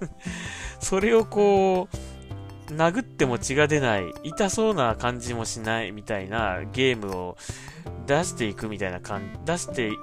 [0.80, 7.38] それをこう、殴っても血が出ない、痛そうな感じもしないみたいなゲームを
[8.08, 9.96] 出していくみたいな感じ、出してい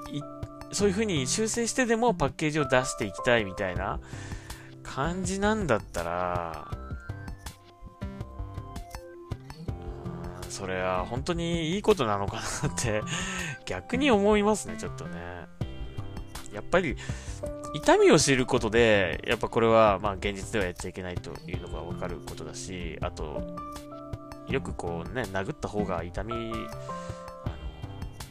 [0.73, 4.01] そういう風に修正してでもパッケージを出していきたいみたいな
[4.83, 6.69] 感じなんだったら、
[10.49, 13.03] それは本当にいいことなのかなって
[13.67, 15.62] 逆に思いますね、ちょっとね。
[16.53, 16.97] やっぱり、
[17.75, 23.57] 痛みを知ることで、やっぱこれは、まあ現実ではやっちゃいけないというのがわかることだし、あと、
[24.49, 26.53] よくこうね、殴った方が痛み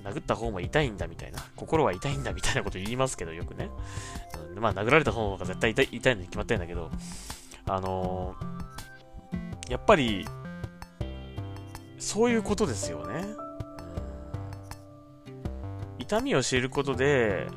[0.04, 3.70] 殴った方も痛いんだみたいな、心は痛いんだみたいなこと言いますけど、よくね。
[4.56, 6.90] うん、まあ、殴られた方が絶対痛い痛いのに決まってるんだけど、
[7.68, 8.36] あの、
[9.70, 10.26] やっぱり、
[11.98, 13.26] そういうことですよね。
[16.00, 17.48] 痛みを知ることで、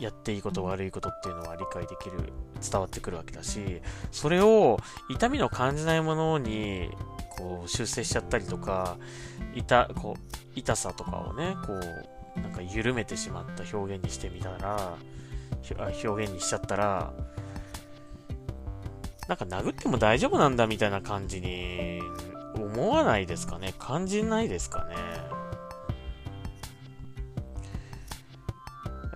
[0.00, 3.80] やっていいこと悪いことっていうのは理解できる、伝わってくるわけだし、
[4.10, 4.78] それを
[5.08, 6.90] 痛みの感じないものに
[7.36, 8.96] こう修正しちゃったりとか、
[9.54, 14.96] 痛、こう、痛さとかをね、こう、なんか緩めてしまった表現にしてみたら、
[16.04, 17.12] 表現にしちゃったら、
[19.28, 22.00] なんか殴っても大丈夫なんだみたいな感じに
[22.56, 23.74] 思わないですかね。
[23.78, 25.33] 感じないですかね。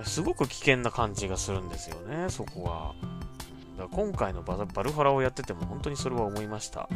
[0.04, 2.94] すごく危険な感じがするんですよね、そこは。
[3.76, 6.88] だから今回のババルファラをやってても本当にそれは思いました。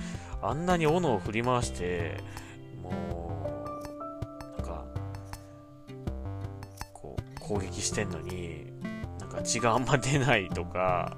[0.43, 2.19] あんなに斧を振り回して、
[2.83, 3.71] も
[4.59, 4.85] う、なんか、
[6.93, 8.73] こう、攻撃してんのに、
[9.21, 11.17] なんか血があんま出ないとか、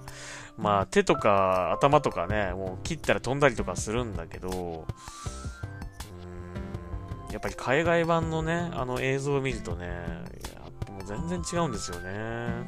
[0.57, 4.85] まあ手とか頭とかね、もう切ったら飛んだりとかするんだけど、うー
[7.31, 9.89] ん、やっぱり海外版のね、あの映像を見るとね、
[11.05, 12.65] 全然違うんですよね。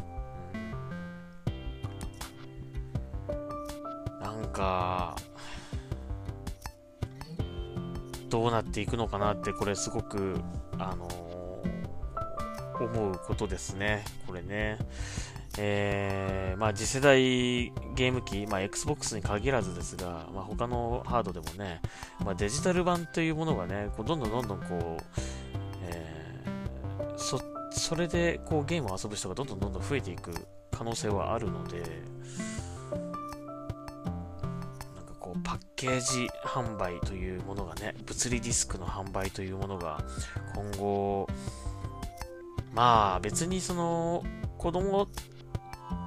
[4.20, 5.16] なんか、
[8.28, 10.40] どうなっていくのかなって、これすごく、
[10.78, 14.04] あのー、思うことですね。
[14.26, 14.78] これね。
[15.58, 21.80] えー、まあ次世代ゲーム機、まあ Xbox に限らずですが、まあ他のハードでもね、
[22.22, 25.02] まあデジタル版というものがね、こうどんどんどんどんこう、
[27.76, 30.32] そ、れでこうゲームを遊ぶ人がどんどんどんどん増えていく
[30.70, 31.84] 可能性はあるので、な
[35.02, 40.04] んかこうパッケージ販売というものがね、物理ディスクの販売というものが
[40.54, 41.28] 今後、
[42.72, 44.22] まあ別にその
[44.58, 45.06] 子供、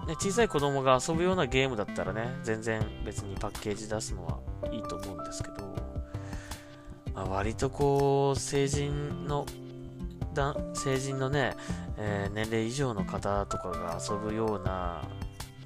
[0.08, 4.40] ね、小さい子供が遊ぶようなゲームだったらね、全然別にパッケージ出すのは
[4.72, 5.56] いいと思うんですけど、
[7.14, 9.46] まあ、割とこう、成人の、
[10.74, 11.56] 成人のね、
[11.98, 15.04] えー、年齢以上の方とかが遊ぶような、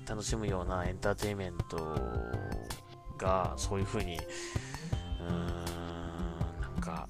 [0.08, 1.98] 楽しむようなエンターテインメント
[3.18, 5.48] が、そういう風に、うーん、
[6.62, 7.08] なんか、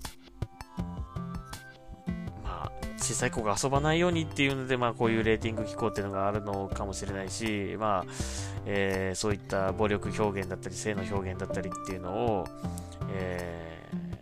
[2.43, 8.11] まあ、小さい子が遊ばないようにっていうので、まあ、こういうレーティング機構っていうのがあるのかもしれないし、まあ、
[8.66, 12.47] えー、そういった暴力表現だったり、性の表現だったりっていうのを、
[13.09, 14.12] えー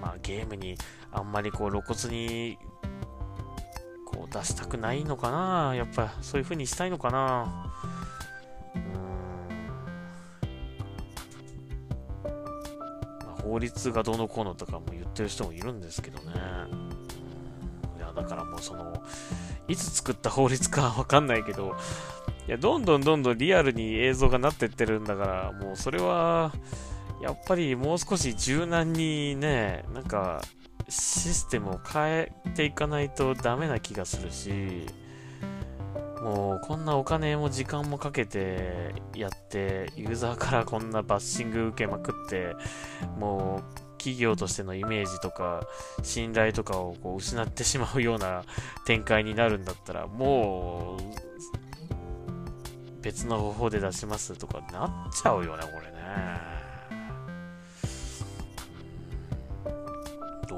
[0.00, 0.76] まあ、ゲームに
[1.12, 2.58] あんまりこう露骨に
[4.06, 5.74] こう出したくないのかな。
[5.74, 7.70] やっぱそういう風にしたいのかな。
[13.42, 16.32] 法律がどうのこうのとかも言ってる人もいるんですけどね。
[17.96, 19.02] いや、だからもうその、
[19.66, 21.74] いつ作った法律かわかんないけど、
[22.46, 26.52] いや、どんどんどんどんリアルに映像がなってってるんだから、もうそれは、
[27.20, 30.40] やっぱりもう少し柔軟にね、なんか、
[30.88, 34.86] システムを変えていかないとダメな気がするし、
[36.20, 42.54] もうこんなお金も時間もかけてやってユーザーからこんなバッシング受けまくって
[43.18, 43.64] もう
[43.96, 45.62] 企業としてのイメージとか
[46.02, 48.44] 信頼とかをこう失ってしまうような
[48.84, 51.02] 展開になるんだったらもう
[53.02, 56.69] 別の方法で出しますとかなっちゃうよねこれね。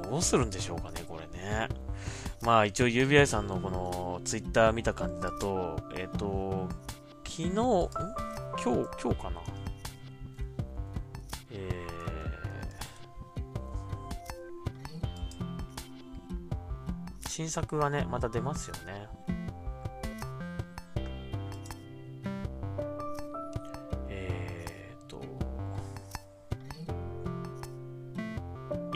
[0.01, 1.69] どうするんでしょうかねこれね。
[2.43, 6.69] まあ一応 UBI さんのこのツイッター見た感じだと、えっ、ー、と、
[7.25, 7.53] 昨日、ん？
[7.53, 9.41] 今日、今日かな。
[11.51, 19.42] えー、新作がね、また出ますよね。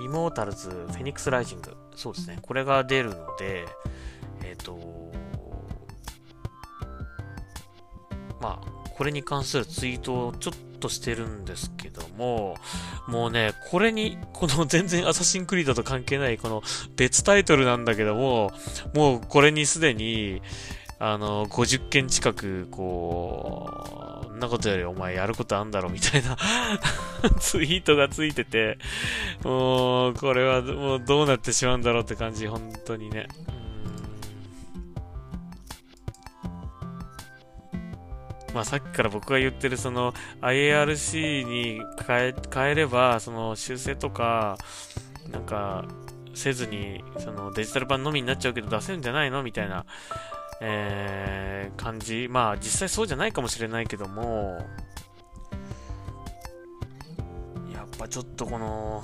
[0.07, 1.77] イモータルズ・フェニックス・ライジング。
[1.97, 2.39] そうですね。
[2.41, 3.67] これが出るので、
[4.45, 5.13] えっ、ー、と、
[8.41, 12.57] まあ、これに関するツイートをちょっとしてるんですけども、
[13.09, 16.63] もうね、これに、この 全然アサシンクリードと関係ないこの
[16.95, 18.53] 別タイトルなんだけども、
[18.95, 20.41] もうこれにすでに、
[20.99, 26.37] あの、50件近く、こう、んなことよりお前やることあんだろみたいな
[27.41, 28.79] ツイートがついてて、
[29.43, 33.29] もう、これはもうどうなってしまうんだろうって感じ、本当にね。
[38.55, 44.57] まあ、さっきから僕が言ってるその IARC に変え変えればその修正とか
[45.31, 45.85] なんか
[46.33, 49.85] せずにそのデジタル版のみになっちゃうけど出せるんじゃないのみたいな
[50.61, 52.29] えー、感じ。
[52.31, 54.59] まあ、実際そうじゃないかもしれないけども、
[57.73, 59.03] やっぱちょっとこの、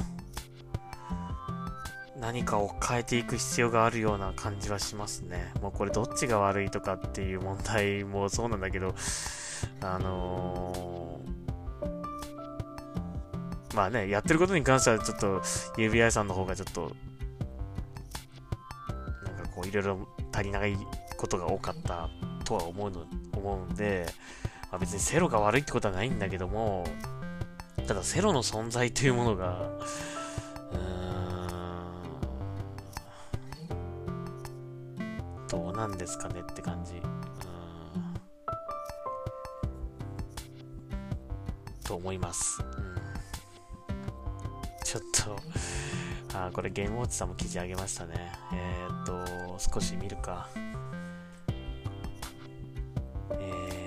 [2.22, 5.52] 何かを変えていく必要があるような感じはしますね。
[5.60, 8.94] もうこれどっちが悪いとかっていう問題もそうなんだけど、
[9.80, 15.40] あのー、まあね、やってることに関してはちょっと
[15.76, 16.92] UBI さんの方がちょっと、
[19.24, 20.76] なんかこういろいろ足りない
[21.22, 22.10] ことが多かった
[22.44, 23.06] とは思うの、
[23.36, 24.06] 思うんで、
[24.72, 26.84] まあ、別にセロが悪いってことはないんだけども、
[27.86, 30.78] ただセロの存在というものが、うー
[35.44, 37.00] ん、どうなんですかねって感じ。
[41.84, 42.60] と思います。
[42.60, 42.96] うん、
[44.82, 45.02] ちょっ
[46.32, 48.32] と、あ、これゲームウォッチさんも記事あげましたね。
[48.52, 50.48] えー、っと、少し見るか。
[53.40, 53.86] え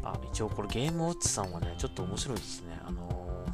[0.00, 2.78] ー、あ一応これゲームウォッチさんはね、ちょっと面白いですね。
[2.86, 3.46] あの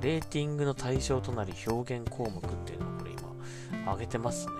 [0.00, 2.83] ー、レーティングの対象となり表現項目っていうのをこれ今
[3.86, 4.52] 上げてますね。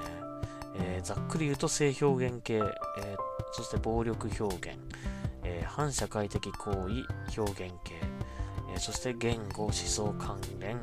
[0.76, 2.64] えー、ざっくり言うと性表現系、えー、
[3.52, 4.78] そして暴力表現、
[5.44, 7.06] えー、反社会的行為
[7.40, 7.94] 表現系、
[8.74, 10.78] えそして言語思想関連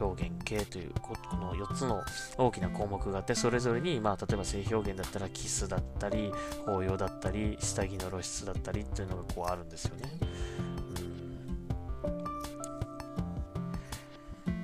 [0.00, 2.02] 表現系というこの4つの
[2.38, 6.32] 大きな項目があってそれぞれに、まあ、例えば性表現だったらキスだったり
[6.64, 10.04] 抱擁だったり下着の露出だったりっていうのがこうあるんですよね。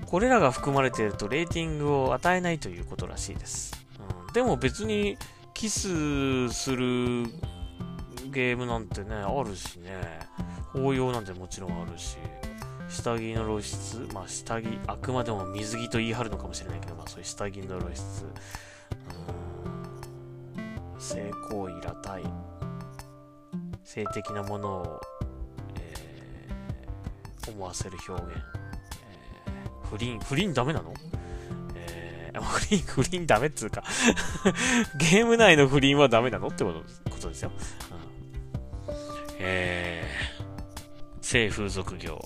[0.09, 3.87] これらが含まれているとレーティングを与えないということらしいです。
[4.27, 5.19] うん、でも別に
[5.53, 7.27] キスする
[8.31, 9.91] ゲームなんてね、あるしね、
[10.73, 12.17] 抱擁なんてもちろんあるし、
[12.89, 18.25] 下着の露出、まあ下着、あくまでも水着と言い張るのかもしれないけど、まあそういう下着の露出、
[20.99, 22.23] 性行為、裸体、
[23.85, 25.01] 性的なものを、
[25.79, 25.95] え
[27.51, 28.68] 思わせる表現。
[29.91, 30.93] 不倫、不倫ダメなの？
[31.75, 33.83] えー、 不倫、不倫ダメっつうか
[34.99, 37.51] ゲーム内の不倫はダメなのってことことですよ。
[37.51, 38.95] うん、
[39.39, 42.21] えー、性風俗業。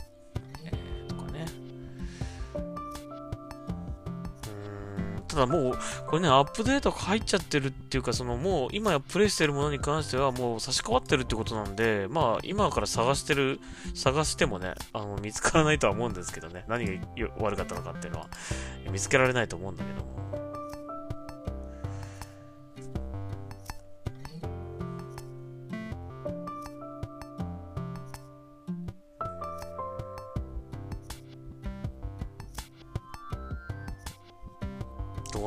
[5.32, 13.60] ただもう、これね、アップデートが入っちゃってるっていうか、そのもう今プレイしてるものに関してはもう差し替わってるってことなんで、まあ今から探してる、
[13.94, 16.92] 探してもね、あの見つからないとは思うんですけどね、何が
[17.38, 18.28] 悪かったのかっていうのは
[18.90, 20.51] 見つけられないと思うんだけども。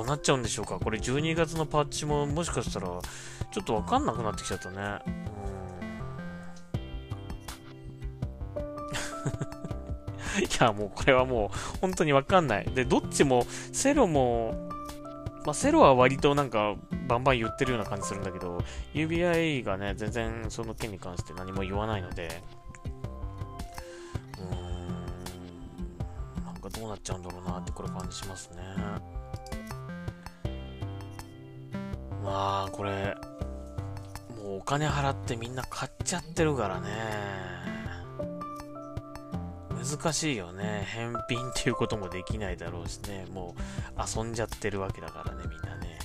[0.06, 5.00] なっちゃうんでしょうかこれ12月のパッチももしかしたらちょっとわかんなくなってきちゃったね。
[10.36, 10.44] うん。
[10.44, 12.66] いや、もうこれはもう本当にわかんない。
[12.66, 14.70] で、どっちも、セロも、
[15.46, 16.76] まあ、セロは割となんか
[17.08, 22.42] バンバン言ってるような感じするんだけど、UBI がね、全然その件に関して何も言わないので、
[24.38, 24.46] うー
[26.42, 29.15] ん、なんかどうなっちゃうんだろうなってこれ感じしますね。
[32.26, 33.16] まあ、これ、
[34.44, 36.90] もうお金払ってみんな買っちゃってるからね。
[39.70, 40.88] 難しいよね。
[40.88, 43.28] 返品っていうこともできないだろうしね。
[43.32, 43.56] も
[43.96, 46.00] う遊んじゃってるわけだからね、みんなね。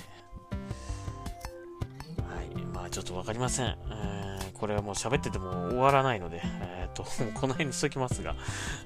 [2.29, 2.65] はい。
[2.65, 3.65] まあちょっとわかりません。
[3.65, 7.03] えー、これはもう喋ってても終わらないので、えっ、ー、と、
[7.33, 8.35] この辺にしときますが、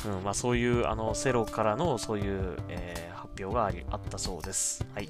[0.05, 4.85] うん、まあそういう、あの、セロからのそういう、えー、発表があり、あったそうです。
[4.95, 5.09] はい。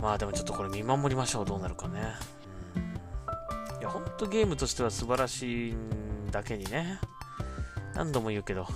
[0.00, 2.14] まあでもちょっとこれ見守りましょう、どうなるかね。
[2.76, 2.78] う
[3.78, 7.00] ん、いや、ほんとゲームとしては素晴らしいんだけにね。
[7.94, 8.66] 何度も言うけど。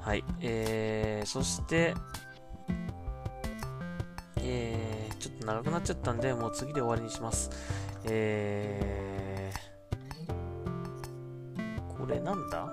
[0.00, 0.22] はい。
[0.40, 1.94] えー、そして、
[4.36, 7.50] えー、ちょっと長くなっちゃったんで、もう次で終わりにします。
[8.04, 12.72] えー、これなんだ？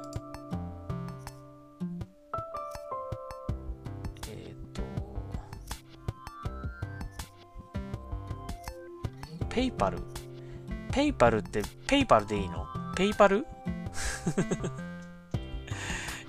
[9.54, 12.66] PayPal？PayPalって PayPalでいいの？
[12.96, 13.46] PayPal？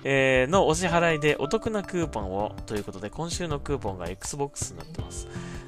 [0.07, 5.27] えー、のお支払いでお得なクーポンをということで、今週のクーポンが Xbox になってます。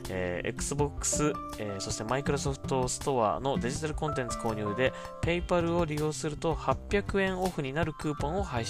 [0.10, 4.94] えー、Xbox、えー、そして Microsoft Store のデジタルコンテンツ購入で
[5.24, 8.66] PayPal を利用すると800円オフになるクーポンを配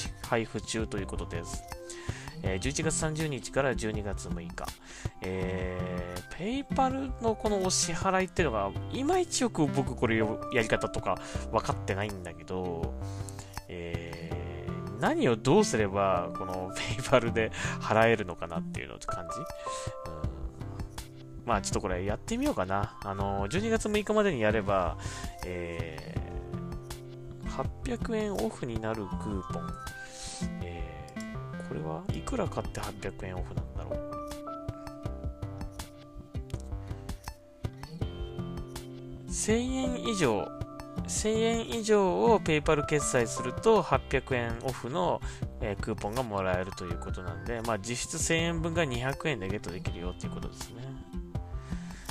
[0.45, 1.61] 布中ということです。
[2.43, 4.65] えー、11月30日から12月6日、
[5.21, 10.25] えー、ペイパルのこのお支払いっていうのが、いまいちよく僕これや
[10.61, 11.17] り方とか
[11.51, 12.93] 分かってないんだけど、
[13.69, 19.45] えー、何をどうすれば、このペイパルで払えるのかなっていうのって感じ、うん。
[21.45, 22.97] まあちょっとこれやってみようかな。
[23.03, 24.97] あの、12月6日までにやれば、
[25.45, 27.47] えー、
[27.83, 29.67] 800円オフになるクーポン、
[31.77, 34.07] れはいくら買って800円オフなんだろう
[39.29, 40.47] 1000円以上
[41.07, 45.21] 1000円以上をペイパル決済すると800円オフの、
[45.61, 50.83] えー、クーポンがもらえるということなんで、まあ、実質1000円分が200円でゲットできるよっていうことですね。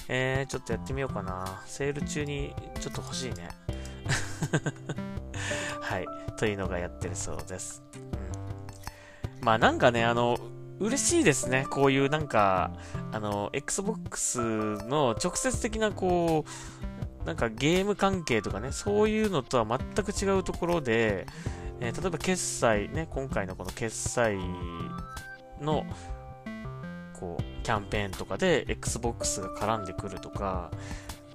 [0.09, 1.63] えー、ちょっとやってみようかな。
[1.67, 3.49] セール中にちょっと欲しいね。
[5.83, 6.07] はい。
[6.37, 7.83] というのがやってるそうです。
[9.47, 10.37] まあなんかね、あの、
[10.81, 11.69] 嬉しいですね。
[11.71, 12.73] こういうなんか、
[13.13, 16.45] あの、Xbox の直接的なこ
[17.23, 21.29] う、なんかゲーム関係とかね、そういうのとは全く違うところで、
[21.79, 24.37] えー、例えば決済ね、今回のこの決済
[25.61, 25.87] の、
[27.21, 30.73] こう、キャンペーンとかで Xbox が絡んでくるとか、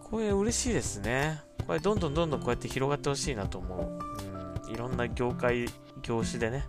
[0.03, 1.39] これ嬉しいですね。
[1.65, 4.67] これどんどんどんどんこうやって広がってほしいなと思う。
[4.67, 5.67] うん、いろんな業界、
[6.03, 6.65] 業種でね、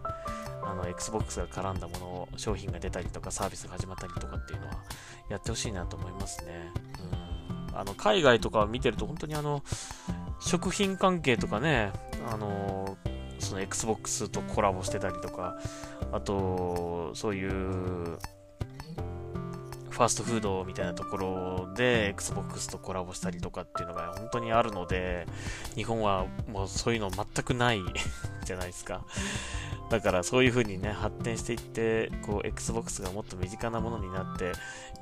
[0.72, 4.74] あの Xbox が絡んだものを商品が出たりとかサービスが始まったりとかっていうのは
[5.28, 6.72] やってほしいなと思いますね。
[7.70, 9.62] うん、あの海外とか見てると本当にあの
[10.40, 11.92] 食品関係とかね、
[12.26, 12.96] あの
[13.38, 15.58] その Xbox とコラボしてたりとか、
[16.10, 25.26] あと、そういうファーストフードみたいなところで Xbox とコラボしたりとかっていうのが本当にあるので、
[25.74, 27.80] 日本はもうそういうの全くない
[28.44, 29.04] じゃないですか。
[29.92, 34.52] だからそういう風にね、発展していって、こう、Xbox がもっと身近なものになって、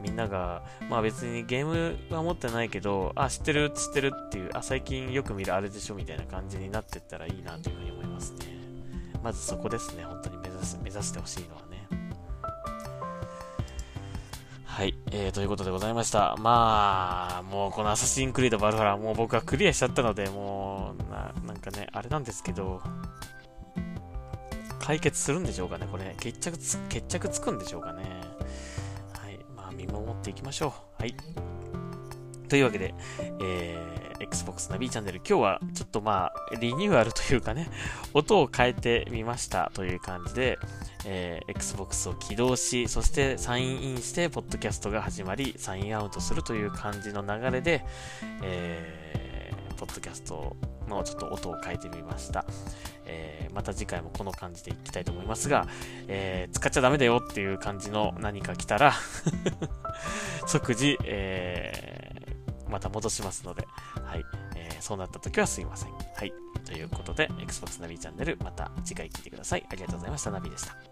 [0.01, 8.47] みんなが、まあ別にゲームは持ってないけど、あ、知ってる、知ってるっていう、あ、最近よく見るあれでしょみたいな感じになってったらいいなという風に思いますね。
[9.23, 11.87] まずそこですね、本当に目指す、目指してほしいのはね。
[14.65, 16.35] はい、えー、ということでございました。
[16.41, 22.83] まあ、もうこのアサシンクリードバルファラ、もう僕はクリアしちゃったので、もう、ななんかね、あれなんですけど、
[24.91, 26.17] 解決するんでしょうかね、これ。
[26.19, 28.03] 決着つ、決着つくんでしょうかね。
[29.17, 29.39] はい。
[29.57, 31.03] まあ、見守っていきましょう。
[31.03, 31.15] はい。
[32.49, 32.93] というわけで、
[33.41, 37.71] えー、Xbox ナビチャンネル、今日はちょっとまあ、リニューアルというかね、
[38.15, 40.59] 音を変えてみましたという感じで、
[41.07, 47.85] えー、Xbox を起動し、そしてサインインして、ポッドキャストが始まり、サインアウトするという感じの流れで、
[48.43, 50.57] えー、ポッドキャスト
[50.89, 52.45] のちょっと音を変えてみました。
[53.11, 55.67] えー、また次回もこの感じでいきたいと思いますが、
[56.07, 58.93] えー、使っちゃダメだよっていう感じの何か来たら
[60.47, 63.67] 即時、えー、また戻しますので、
[64.05, 64.25] はい。
[64.57, 65.93] えー、そうなった時はすいません。
[65.93, 66.33] はい。
[66.65, 69.67] ということで、Xbox ナビチャンネル、また次回聞いてください。
[69.69, 70.31] ありがとうございました。
[70.31, 70.90] ナビでした。